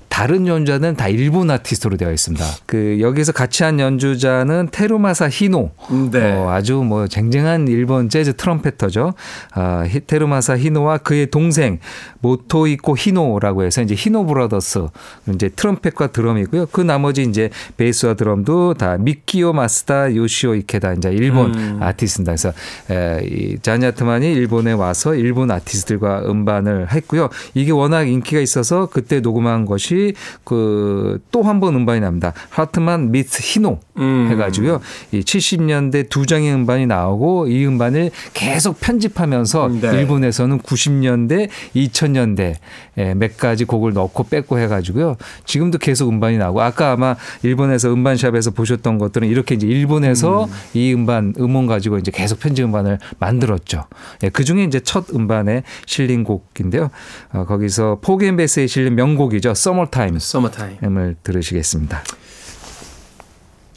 다른 0.09 0.47
연주자는 0.47 0.95
다 0.95 1.07
일본 1.09 1.51
아티스트로 1.51 1.95
되어 1.97 2.11
있습니다. 2.11 2.43
그 2.65 2.97
여기서 2.99 3.33
같이 3.33 3.63
한 3.63 3.79
연주자는 3.79 4.69
테루마사 4.71 5.29
히노. 5.29 5.69
네. 6.11 6.31
어, 6.33 6.49
아주 6.49 6.77
뭐 6.77 7.07
쟁쟁한 7.07 7.67
일본 7.67 8.09
재즈 8.09 8.35
트럼페터죠. 8.35 9.13
아, 9.51 9.83
히- 9.87 9.99
테루마사 9.99 10.57
히노와 10.57 10.99
그의 10.99 11.29
동생 11.29 11.79
모토히코 12.21 12.97
히노라고 12.97 13.63
해서 13.63 13.81
이제 13.83 13.93
히노 13.95 14.25
브라더스 14.25 14.87
이제 15.35 15.49
트럼펫과 15.49 16.07
드럼이고요. 16.07 16.67
그 16.71 16.81
나머지 16.81 17.21
이제 17.21 17.49
베이스와 17.77 18.15
드럼도 18.15 18.73
다 18.73 18.97
미키오 18.97 19.53
마스다 19.53 20.15
요시오 20.15 20.55
이케다 20.55 20.93
이제 20.93 21.09
일본 21.11 21.53
음. 21.53 21.77
아티스트입니다. 21.81 22.31
그래서 22.31 22.53
에, 22.89 23.23
이 23.25 23.59
자니 23.61 23.83
하트만이 23.83 24.33
일본에 24.33 24.71
와서 24.71 25.13
일본 25.13 25.51
아티스트들과 25.51 26.23
음반을 26.25 26.91
했고요. 26.91 27.29
이게 27.53 27.71
워낙 27.71 28.03
인기가 28.07 28.41
있어서 28.41 28.87
그때 28.87 29.19
녹음한 29.19 29.65
것이 29.65 30.06
그 30.43 31.19
또 31.31 31.41
한 31.43 31.57
번 31.59 31.75
음반이 31.75 32.01
납니다. 32.01 32.33
Hartman 32.49 33.11
Meets 33.11 33.39
Hino 33.41 33.79
음. 33.97 34.27
해가지고요. 34.31 34.79
이 35.11 35.21
70년대 35.21 36.07
두 36.09 36.25
장의 36.27 36.53
음반이 36.53 36.85
나오고 36.85 37.47
이 37.47 37.65
음반을 37.65 38.11
계속 38.33 38.79
편집하면서 38.79 39.69
네. 39.81 39.87
일본에서는 39.93 40.59
90년대, 40.59 41.49
2000년대 41.75 42.55
에, 42.97 43.13
몇 43.15 43.37
가지 43.37 43.65
곡을 43.65 43.93
넣고 43.93 44.23
뺐고 44.25 44.59
해가지고요. 44.59 45.15
지금도 45.45 45.79
계속 45.79 46.09
음반이 46.09 46.37
나오고 46.37 46.61
아까 46.61 46.91
아마 46.91 47.15
일본에서 47.43 47.91
음반샵에서 47.93 48.51
보셨던 48.51 48.97
것들은 48.99 49.27
이렇게 49.27 49.55
이제 49.55 49.65
일본에서 49.67 50.47
이 50.73 50.93
음반 50.93 51.33
음원 51.39 51.65
가지고 51.65 51.97
이제 51.97 52.11
계속 52.11 52.39
편집 52.39 52.65
음반을 52.65 52.99
만들었죠. 53.19 53.85
예, 54.23 54.29
그 54.29 54.43
중에 54.43 54.63
이제 54.63 54.79
첫 54.79 55.09
음반에 55.13 55.63
실린 55.85 56.23
곡인데요. 56.23 56.91
어, 57.33 57.45
거기서 57.45 57.99
Porgy 58.01 58.27
and 58.27 58.42
Bess에 58.42 58.67
실린 58.67 58.95
명곡이죠. 58.95 59.53
Summertime을 59.55 60.19
Summertime. 60.19 60.77
들으시겠습니다. 61.23 62.03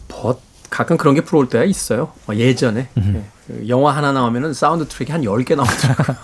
버- 0.09 0.39
가끔 0.69 0.97
그런 0.97 1.15
게 1.17 1.21
부러울 1.23 1.49
때가 1.49 1.65
있어요. 1.65 2.13
어, 2.29 2.33
예전에 2.35 2.89
예. 2.97 3.23
그 3.49 3.65
영화 3.69 3.91
하나 3.97 4.13
나오면은 4.13 4.55
사운드 4.55 4.87
트랙이 4.87 5.11
한 5.11 5.23
10개 5.23 5.57
나오더라고요. 5.57 6.17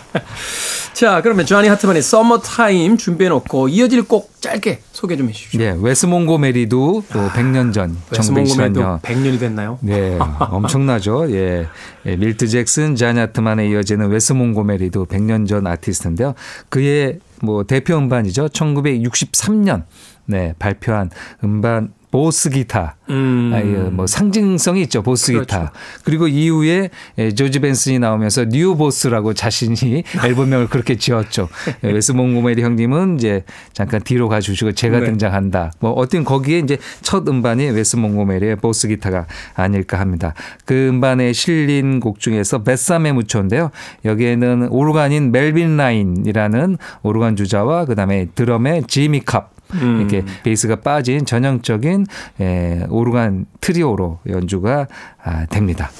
자, 0.94 1.20
그러면 1.22 1.44
조니 1.44 1.68
하트만의 1.68 2.00
서머타임 2.02 2.96
준비해 2.96 3.28
놓고 3.28 3.68
이어질 3.68 4.04
곡 4.04 4.40
짧게 4.40 4.80
소개 4.92 5.16
좀 5.16 5.28
해 5.28 5.32
주십시오. 5.32 5.60
예, 5.60 5.76
웨스 5.78 6.06
몽고메리도 6.06 7.04
또 7.12 7.28
100년 7.30 7.74
전, 7.74 7.96
웨스 8.10 8.31
몽고메리도 8.31 8.80
1924년 8.80 9.00
100년이 9.02 9.40
됐나요? 9.40 9.78
네, 9.82 10.18
엄청나죠. 10.38 11.30
예. 11.32 11.66
예, 12.06 12.16
밀트 12.16 12.46
잭슨, 12.48 12.94
자니 12.96 13.20
하트만에 13.20 13.68
이어지는 13.68 14.08
웨스 14.08 14.32
몽고메리도 14.32 15.06
100년 15.06 15.46
전 15.48 15.66
아티스트인데요. 15.66 16.34
그의 16.70 17.18
뭐 17.44 17.64
대표 17.64 17.96
음반이죠. 17.96 18.48
1963년 18.48 19.84
네, 20.26 20.54
발표한 20.58 21.10
음반 21.42 21.92
Boss 22.14 22.48
Guitar. 22.48 22.94
음. 23.10 23.50
아, 23.52 23.58
예, 23.58 23.90
뭐 23.90 24.06
상징성이 24.06 24.82
있죠. 24.82 25.02
보스 25.02 25.32
그렇죠. 25.32 25.46
Guitar. 25.46 25.72
그리고 26.04 26.28
이후에 26.28 26.90
예, 27.18 27.34
조지 27.34 27.58
벤슨이 27.58 27.98
나오면서 27.98 28.44
New 28.44 28.76
Boss라고 28.76 29.34
자신이 29.34 30.04
앨범명을 30.24 30.68
그렇게 30.68 30.94
지었죠. 30.94 31.48
예, 31.82 31.90
웨스 31.90 32.12
몽고메리 32.12 32.62
형님은 32.62 33.16
이제 33.16 33.42
잠깐 33.72 34.00
뒤로 34.00 34.28
가주시고 34.28 34.74
제가 34.74 35.00
네. 35.00 35.06
등장한다. 35.06 35.72
뭐 35.80 35.90
어떤 35.90 36.22
거기에 36.22 36.60
이제 36.60 36.78
첫 37.02 37.28
음반이 37.28 37.70
웨스 37.70 37.96
몽고메리의 37.96 38.56
Boss 38.56 38.86
Guitar가 38.86 39.26
아닐까 39.56 39.98
합니다. 39.98 40.34
그 40.66 40.90
음반에 40.90 41.32
실린 41.32 41.98
곡 41.98 42.20
중에서 42.20 42.62
Bésame 42.62 43.12
Mucho인데요. 43.12 43.72
여기에는 44.04 44.68
오르간인 44.68 45.32
멜빈 45.32 45.76
라인이라는 45.78 46.78
오르간 47.02 47.34
주자와 47.34 47.86
그다음에 47.86 48.28
드럼의 48.36 48.84
지미 48.86 49.22
캅 49.26 49.53
음. 49.72 50.00
이렇게 50.00 50.24
베이스가 50.42 50.76
빠진 50.76 51.24
전형적인 51.24 52.06
에, 52.40 52.84
오르간 52.88 53.46
트리오로 53.60 54.20
연주가 54.28 54.86
아, 55.22 55.46
됩니다. 55.46 55.90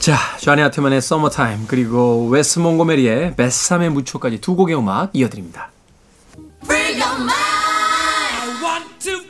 자, 0.00 0.16
조니 0.40 0.60
하트만의 0.62 1.00
서머타임 1.00 1.66
그리고 1.68 2.26
웨스 2.28 2.58
몽고메리의 2.58 3.36
Bésame 3.36 3.90
Mucho까지 3.90 4.40
두 4.40 4.56
곡의 4.56 4.76
음악 4.76 5.10
이어드립니다. 5.12 5.70
Free 6.64 7.00
your 7.00 7.20
mind. 7.20 7.32
I 7.32 8.62
want 8.62 8.98
to 9.04 9.21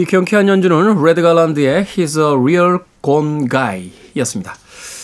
이 0.00 0.06
경쾌한 0.06 0.48
연주는 0.48 1.04
레드 1.04 1.20
갈란드의 1.20 1.84
He's 1.84 2.18
a 2.18 2.34
Real 2.34 2.78
Gone 3.04 3.46
Guy 3.50 3.90
였습니다. 4.16 4.56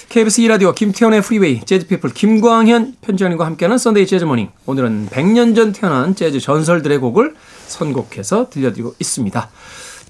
KBS 0.09 0.41
2라디오 0.41 0.75
김태현의 0.75 1.21
프리웨이 1.21 1.61
재즈피플 1.67 2.15
김광현 2.15 2.95
편집장님과 3.03 3.45
함께하는 3.45 3.77
Sunday 3.77 4.07
재즈 4.07 4.26
Morning 4.26 4.49
오늘은 4.65 5.09
100년 5.11 5.55
전 5.55 5.73
태어난 5.73 6.15
재즈 6.15 6.41
전설들의 6.41 6.97
곡을 6.97 7.35
선곡해서 7.67 8.49
들려드리고 8.49 8.95
있습니다. 8.99 9.51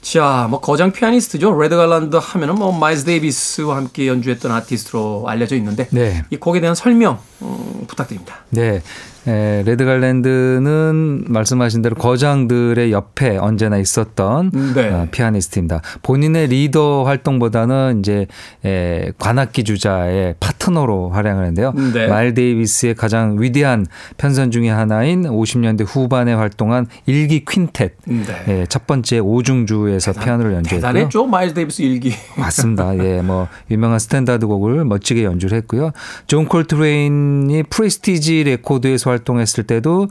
자, 0.02 0.46
뭐 0.48 0.60
거장 0.60 0.92
피아니스트죠. 0.92 1.60
레드 1.60 1.74
갈란드 1.74 2.14
하면은 2.14 2.54
뭐 2.54 2.70
마일스 2.70 3.04
데이비스와 3.06 3.74
함께 3.74 4.06
연주했던 4.06 4.52
아티스트로 4.52 5.24
알려져 5.26 5.56
있는데 5.56 5.88
네. 5.90 6.22
이 6.30 6.36
곡에 6.36 6.60
대한 6.60 6.76
설명 6.76 7.18
어, 7.40 7.84
부탁드립니다. 7.88 8.44
네. 8.50 8.84
에, 9.26 9.62
레드 9.66 9.84
갈랜드는 9.84 11.24
말씀하신 11.28 11.82
대로 11.82 11.96
거장들의 11.96 12.92
옆에 12.92 13.36
언제나 13.38 13.76
있었던 13.78 14.50
네. 14.74 14.88
어, 14.90 15.08
피아니스트입니다. 15.10 15.82
본인의 16.02 16.48
리더 16.48 17.04
활동보다는 17.04 18.00
이제 18.00 18.26
에, 18.64 19.12
관악기 19.18 19.64
주자의 19.64 20.36
파트너로 20.38 21.10
활약을 21.10 21.42
했는데요. 21.44 21.72
네. 21.92 22.06
마일스 22.06 22.34
데이비스의 22.34 22.94
가장 22.94 23.36
위대한 23.40 23.86
편성 24.16 24.50
중의 24.50 24.70
하나인 24.70 25.24
50년대 25.24 25.84
후반에 25.86 26.32
활동한 26.34 26.86
1기 27.06 27.44
퀸텟 27.44 27.90
네. 28.04 28.24
예, 28.48 28.66
첫 28.68 28.86
번째 28.86 29.18
오중주에서 29.18 30.12
피아노를 30.12 30.52
연주했고요. 30.54 30.80
대단했죠. 30.92 31.26
마일스 31.26 31.54
데이비스 31.54 31.82
1기. 31.82 32.12
맞습니다. 32.38 32.96
예, 32.98 33.22
뭐 33.22 33.48
유명한 33.70 33.98
스탠다드 33.98 34.46
곡을 34.46 34.84
멋지게 34.84 35.24
연주를 35.24 35.58
했고요. 35.58 35.90
존 36.26 36.46
콜트레인이 36.46 37.64
프레스티지 37.64 38.44
레코드에서 38.44 39.15
활동했을 39.16 39.64
때도 39.64 40.08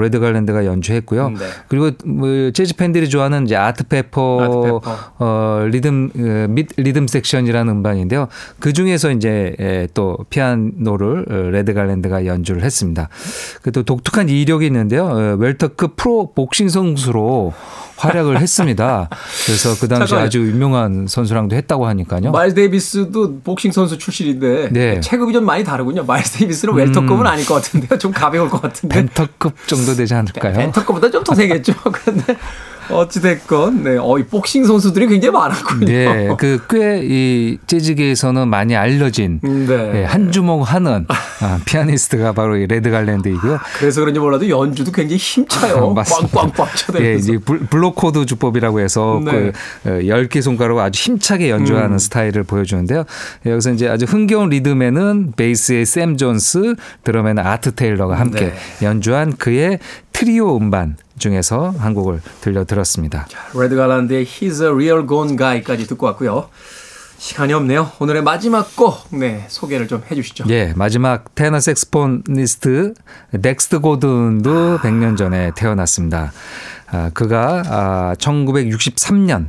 레드 0.00 0.18
갈랜드가 0.18 0.64
연주했고요. 0.64 1.30
네. 1.30 1.36
그리고 1.68 1.90
뭐 2.06 2.50
재즈 2.52 2.76
팬들이 2.76 3.08
좋아하는 3.10 3.44
이제 3.44 3.56
아트페퍼, 3.56 4.40
아트페퍼. 4.42 4.82
어, 5.18 5.66
Rhythm 5.70 6.10
어, 6.16 6.46
Meet, 6.48 6.64
Rhythm 6.76 7.06
Section이라는 7.06 7.70
음반인데요. 7.70 8.28
그 8.58 8.72
중에서 8.72 9.10
이제 9.10 9.54
에, 9.60 9.88
또 9.92 10.16
피아노를 10.30 11.26
어, 11.30 11.34
레드 11.50 11.74
갈랜드가 11.74 12.24
연주를 12.24 12.62
했습니다. 12.62 13.10
그 13.62 13.74
또 13.74 13.82
독특한 13.82 14.28
이력이 14.28 14.66
있는데요. 14.66 15.04
어, 15.04 15.36
웰터급 15.36 15.96
프로 15.96 16.30
복싱 16.32 16.68
선수로 16.68 17.52
활약을 18.04 18.40
했습니다. 18.40 19.08
그래서 19.46 19.70
그 19.80 19.88
당시 19.88 20.10
잠깐만요. 20.10 20.26
아주 20.26 20.40
유명한 20.40 21.06
선수랑도 21.08 21.56
했다고 21.56 21.86
하니까요. 21.86 22.30
마일스 22.30 22.54
데이비스도 22.54 23.40
복싱 23.40 23.72
선수 23.72 23.98
출신인데 23.98 24.68
네. 24.72 25.00
체급이 25.00 25.32
좀 25.32 25.44
많이 25.44 25.64
다르군요. 25.64 26.04
마일스 26.04 26.38
데이비스는 26.38 26.74
웰터급은 26.74 27.26
아닐 27.26 27.44
것 27.46 27.54
같은데요. 27.54 27.98
좀 27.98 28.12
가벼울 28.12 28.48
것 28.48 28.60
같은데. 28.62 28.94
밴텀급 28.94 29.54
정도 29.66 29.94
되지 29.94 30.14
않을까요? 30.14 30.54
밴텀급보다 30.54 31.10
좀더 31.10 31.34
되겠죠. 31.34 31.74
그런데 31.92 32.36
어찌됐건 32.90 33.82
네, 33.84 33.96
어, 33.98 34.18
이 34.18 34.24
복싱 34.24 34.64
선수들이 34.64 35.06
굉장히 35.08 35.32
많았군요. 35.32 35.86
네, 35.86 36.28
그 36.38 36.58
꽤 36.68 37.02
이 37.04 37.58
재즈계에서는 37.66 38.48
많이 38.48 38.76
알려진 38.76 39.40
네. 39.42 40.00
예, 40.00 40.04
한 40.04 40.30
주먹 40.32 40.62
하는 40.62 41.06
아, 41.40 41.58
피아니스트가 41.64 42.32
바로 42.32 42.56
이 42.56 42.66
레드 42.66 42.90
갈랜드이고요. 42.90 43.58
그래서 43.78 44.00
그런지 44.00 44.20
몰라도 44.20 44.48
연주도 44.48 44.92
굉장히 44.92 45.16
힘차요. 45.18 45.94
꽝꽝꽝 46.30 46.52
예, 46.70 46.76
쳐대면서. 46.76 47.18
이제 47.18 47.38
블- 47.44 47.60
block 47.66 47.94
chord 47.96 48.24
주법이라고 48.26 48.80
해서 48.80 49.20
네. 49.24 49.30
그 49.32 49.52
어, 49.90 49.90
10개 50.00 50.40
손가락으로 50.42 50.80
아주 50.82 51.02
힘차게 51.02 51.50
연주하는 51.50 51.92
음. 51.94 51.98
스타일을 51.98 52.44
보여주는데요. 52.44 53.04
예, 53.46 53.50
여기서 53.50 53.72
이제 53.72 53.88
아주 53.88 54.04
흥겨운 54.06 54.50
리듬에는 54.50 55.32
베이스의 55.36 55.84
샘 55.86 56.16
존스, 56.16 56.74
드럼에는 57.04 57.44
아트 57.46 57.74
테일러가 57.74 58.18
함께 58.18 58.52
네. 58.80 58.86
연주한 58.86 59.36
그의 59.36 59.78
트리오 60.24 60.56
음반 60.56 60.96
중에서 61.18 61.74
한 61.76 61.92
곡을 61.92 62.22
들려드렸습니다. 62.40 63.26
레드 63.54 63.76
갈란드의 63.76 64.24
He's 64.24 64.62
a 64.62 64.68
Real 64.68 65.06
Gone 65.06 65.36
Guy까지 65.36 65.86
듣고 65.86 66.06
왔고요. 66.06 66.48
시간이 67.18 67.52
없네요. 67.52 67.92
오늘의 67.98 68.22
마지막 68.22 68.74
곡 68.74 69.06
네, 69.10 69.44
소개를 69.48 69.86
좀 69.86 70.02
해주시죠. 70.10 70.44
예, 70.48 70.72
마지막 70.76 71.34
테너 71.34 71.60
saxophonist 71.60 72.94
덱스터 73.42 73.80
고든도 73.80 74.78
100년 74.78 75.18
전에 75.18 75.50
태어났습니다. 75.54 76.32
아, 76.86 77.10
그가 77.12 77.62
아, 77.66 78.14
1963년 78.18 79.48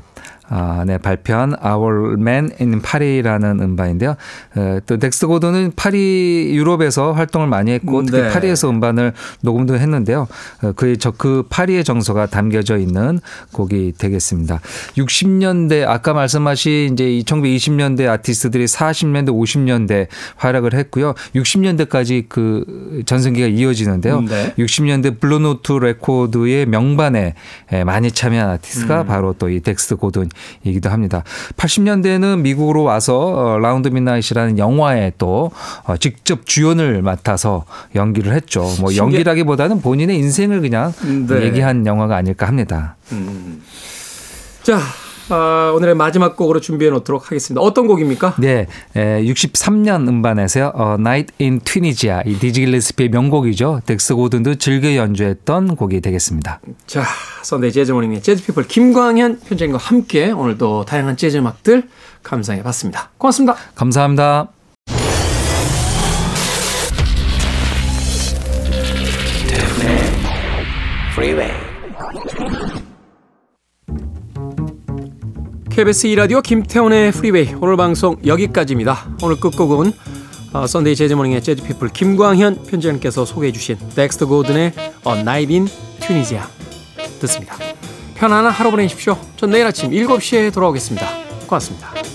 아, 0.50 0.84
네, 0.86 0.98
발표한 0.98 1.56
Our 1.64 2.14
Man 2.20 2.52
in 2.60 2.82
Paris라는 2.82 3.62
음반인데요. 3.62 4.16
에, 4.58 4.80
또 4.86 4.98
덱스터 4.98 5.28
고든은 5.28 5.72
파리 5.76 6.52
유럽에서 6.54 7.14
활동을 7.14 7.48
많이 7.48 7.72
했고 7.72 8.04
특히 8.04 8.22
네. 8.22 8.30
파리에서 8.30 8.70
음반을 8.70 9.14
녹음도 9.42 9.78
했는데요. 9.78 10.28
어, 10.62 10.72
그의 10.74 10.98
저, 10.98 11.12
그 11.12 11.44
파리의 11.50 11.84
정서가 11.84 12.28
담겨져 12.28 12.78
있는 12.78 13.20
곡이 13.52 13.94
되겠습니다. 13.98 14.60
60년대 14.98 15.88
아까 15.88 16.14
말씀하신 16.14 16.94
이제 16.94 17.06
1920년대 17.26 18.08
아티스트들이 18.08 18.66
40년대 18.66 19.30
50년대 19.30 20.08
활약을 20.36 20.74
했고요. 20.76 21.16
60년대까지 21.36 22.26
그 22.30 23.02
전성기가 23.06 23.48
이어지는데요. 23.48 24.22
네. 24.22 24.54
60년대 24.58 25.20
블루노트 25.20 25.74
레코드의 25.74 26.68
명반에 26.68 27.34
에, 27.72 27.84
많이 27.84 28.12
참여한 28.12 28.50
아티스트가 28.52 29.02
음. 29.02 29.08
바로 29.08 29.34
또 29.34 29.46
이 29.56 29.60
덱스터 29.62 29.96
고든 29.96 30.30
이기도 30.64 30.90
합니다. 30.90 31.24
80년대에는 31.58 32.40
미국으로 32.42 32.84
와서 32.84 33.56
어, 33.56 33.60
Round 33.60 33.88
Midnight이라는 33.88 34.58
영화에 34.58 35.14
또 35.18 35.52
어, 35.84 35.98
직접 35.98 36.46
주연을 36.46 37.02
맡아서 37.02 37.66
연기를 37.96 38.34
했죠. 38.34 38.70
뭐 38.80 38.96
연기라기보다는 38.96 39.82
본인의 39.82 40.18
인생을 40.18 40.62
그냥 40.62 40.94
네. 41.28 41.44
얘기한 41.44 41.86
영화가 41.86 42.16
아닐까 42.16 42.48
합니다. 42.48 42.96
자, 44.64 44.80
아, 45.30 45.72
오늘의 45.76 45.96
마지막 45.96 46.36
곡으로 46.36 46.60
준비해 46.60 46.92
놓도록 46.92 47.26
하겠습니다. 47.28 47.62
어떤 47.62 47.88
곡입니까? 47.88 48.36
네, 48.40 48.68
에, 48.96 49.24
63년 49.24 50.08
음반에서요. 50.08 50.72
어, 50.76 50.96
Night 51.00 51.34
in 51.42 51.60
Tunisia 51.62 52.22
이 52.26 52.38
디지 52.38 52.62
길레스피의 52.62 53.10
명곡이죠. 53.10 53.82
덱스터 53.86 54.16
고든도 54.16 54.56
즐겨 54.56 54.96
연주했던 54.96 55.76
곡이 55.76 56.02
되겠습니다. 56.02 56.60
자, 56.86 57.04
선데이 57.44 57.72
재즈 57.72 57.92
모닝의 57.92 58.22
재즈피플 58.22 58.68
김광현 58.68 59.40
편집장님과 59.40 59.78
함께 59.78 60.32
오늘도 60.32 60.86
다양한 60.86 61.18
재즈 61.18 61.38
음악들 61.38 61.84
감상해 62.24 62.64
봤습니다. 62.64 63.10
고맙습니다. 63.18 63.56
감사합니다. 63.76 64.50
KBS 75.76 76.08
2라디오 76.08 76.42
김태훈의 76.42 77.12
프리웨이 77.12 77.54
오늘 77.60 77.76
방송 77.76 78.16
여기까지입니다. 78.26 79.10
오늘 79.22 79.36
끝곡은 79.36 79.92
어, 80.54 80.68
썬데이 80.68 80.96
재즈모닝의 80.96 81.44
재즈피플 81.44 81.90
김광현 81.90 82.64
편집장님께서 82.64 83.26
소개해 83.26 83.52
주신 83.52 83.78
덱스터 83.94 84.26
고든의 84.28 84.72
A 85.06 85.20
Night 85.20 85.54
in 85.54 85.68
Tunisia 86.00 86.44
듣습니다. 87.20 87.58
편안한 88.16 88.54
하루 88.54 88.72
보내십시오. 88.72 89.18
전 89.36 89.50
내일 89.50 89.66
아침 89.66 89.92
7시에 89.92 90.54
돌아오겠습니다. 90.54 91.06
고맙습니다. 91.46 92.15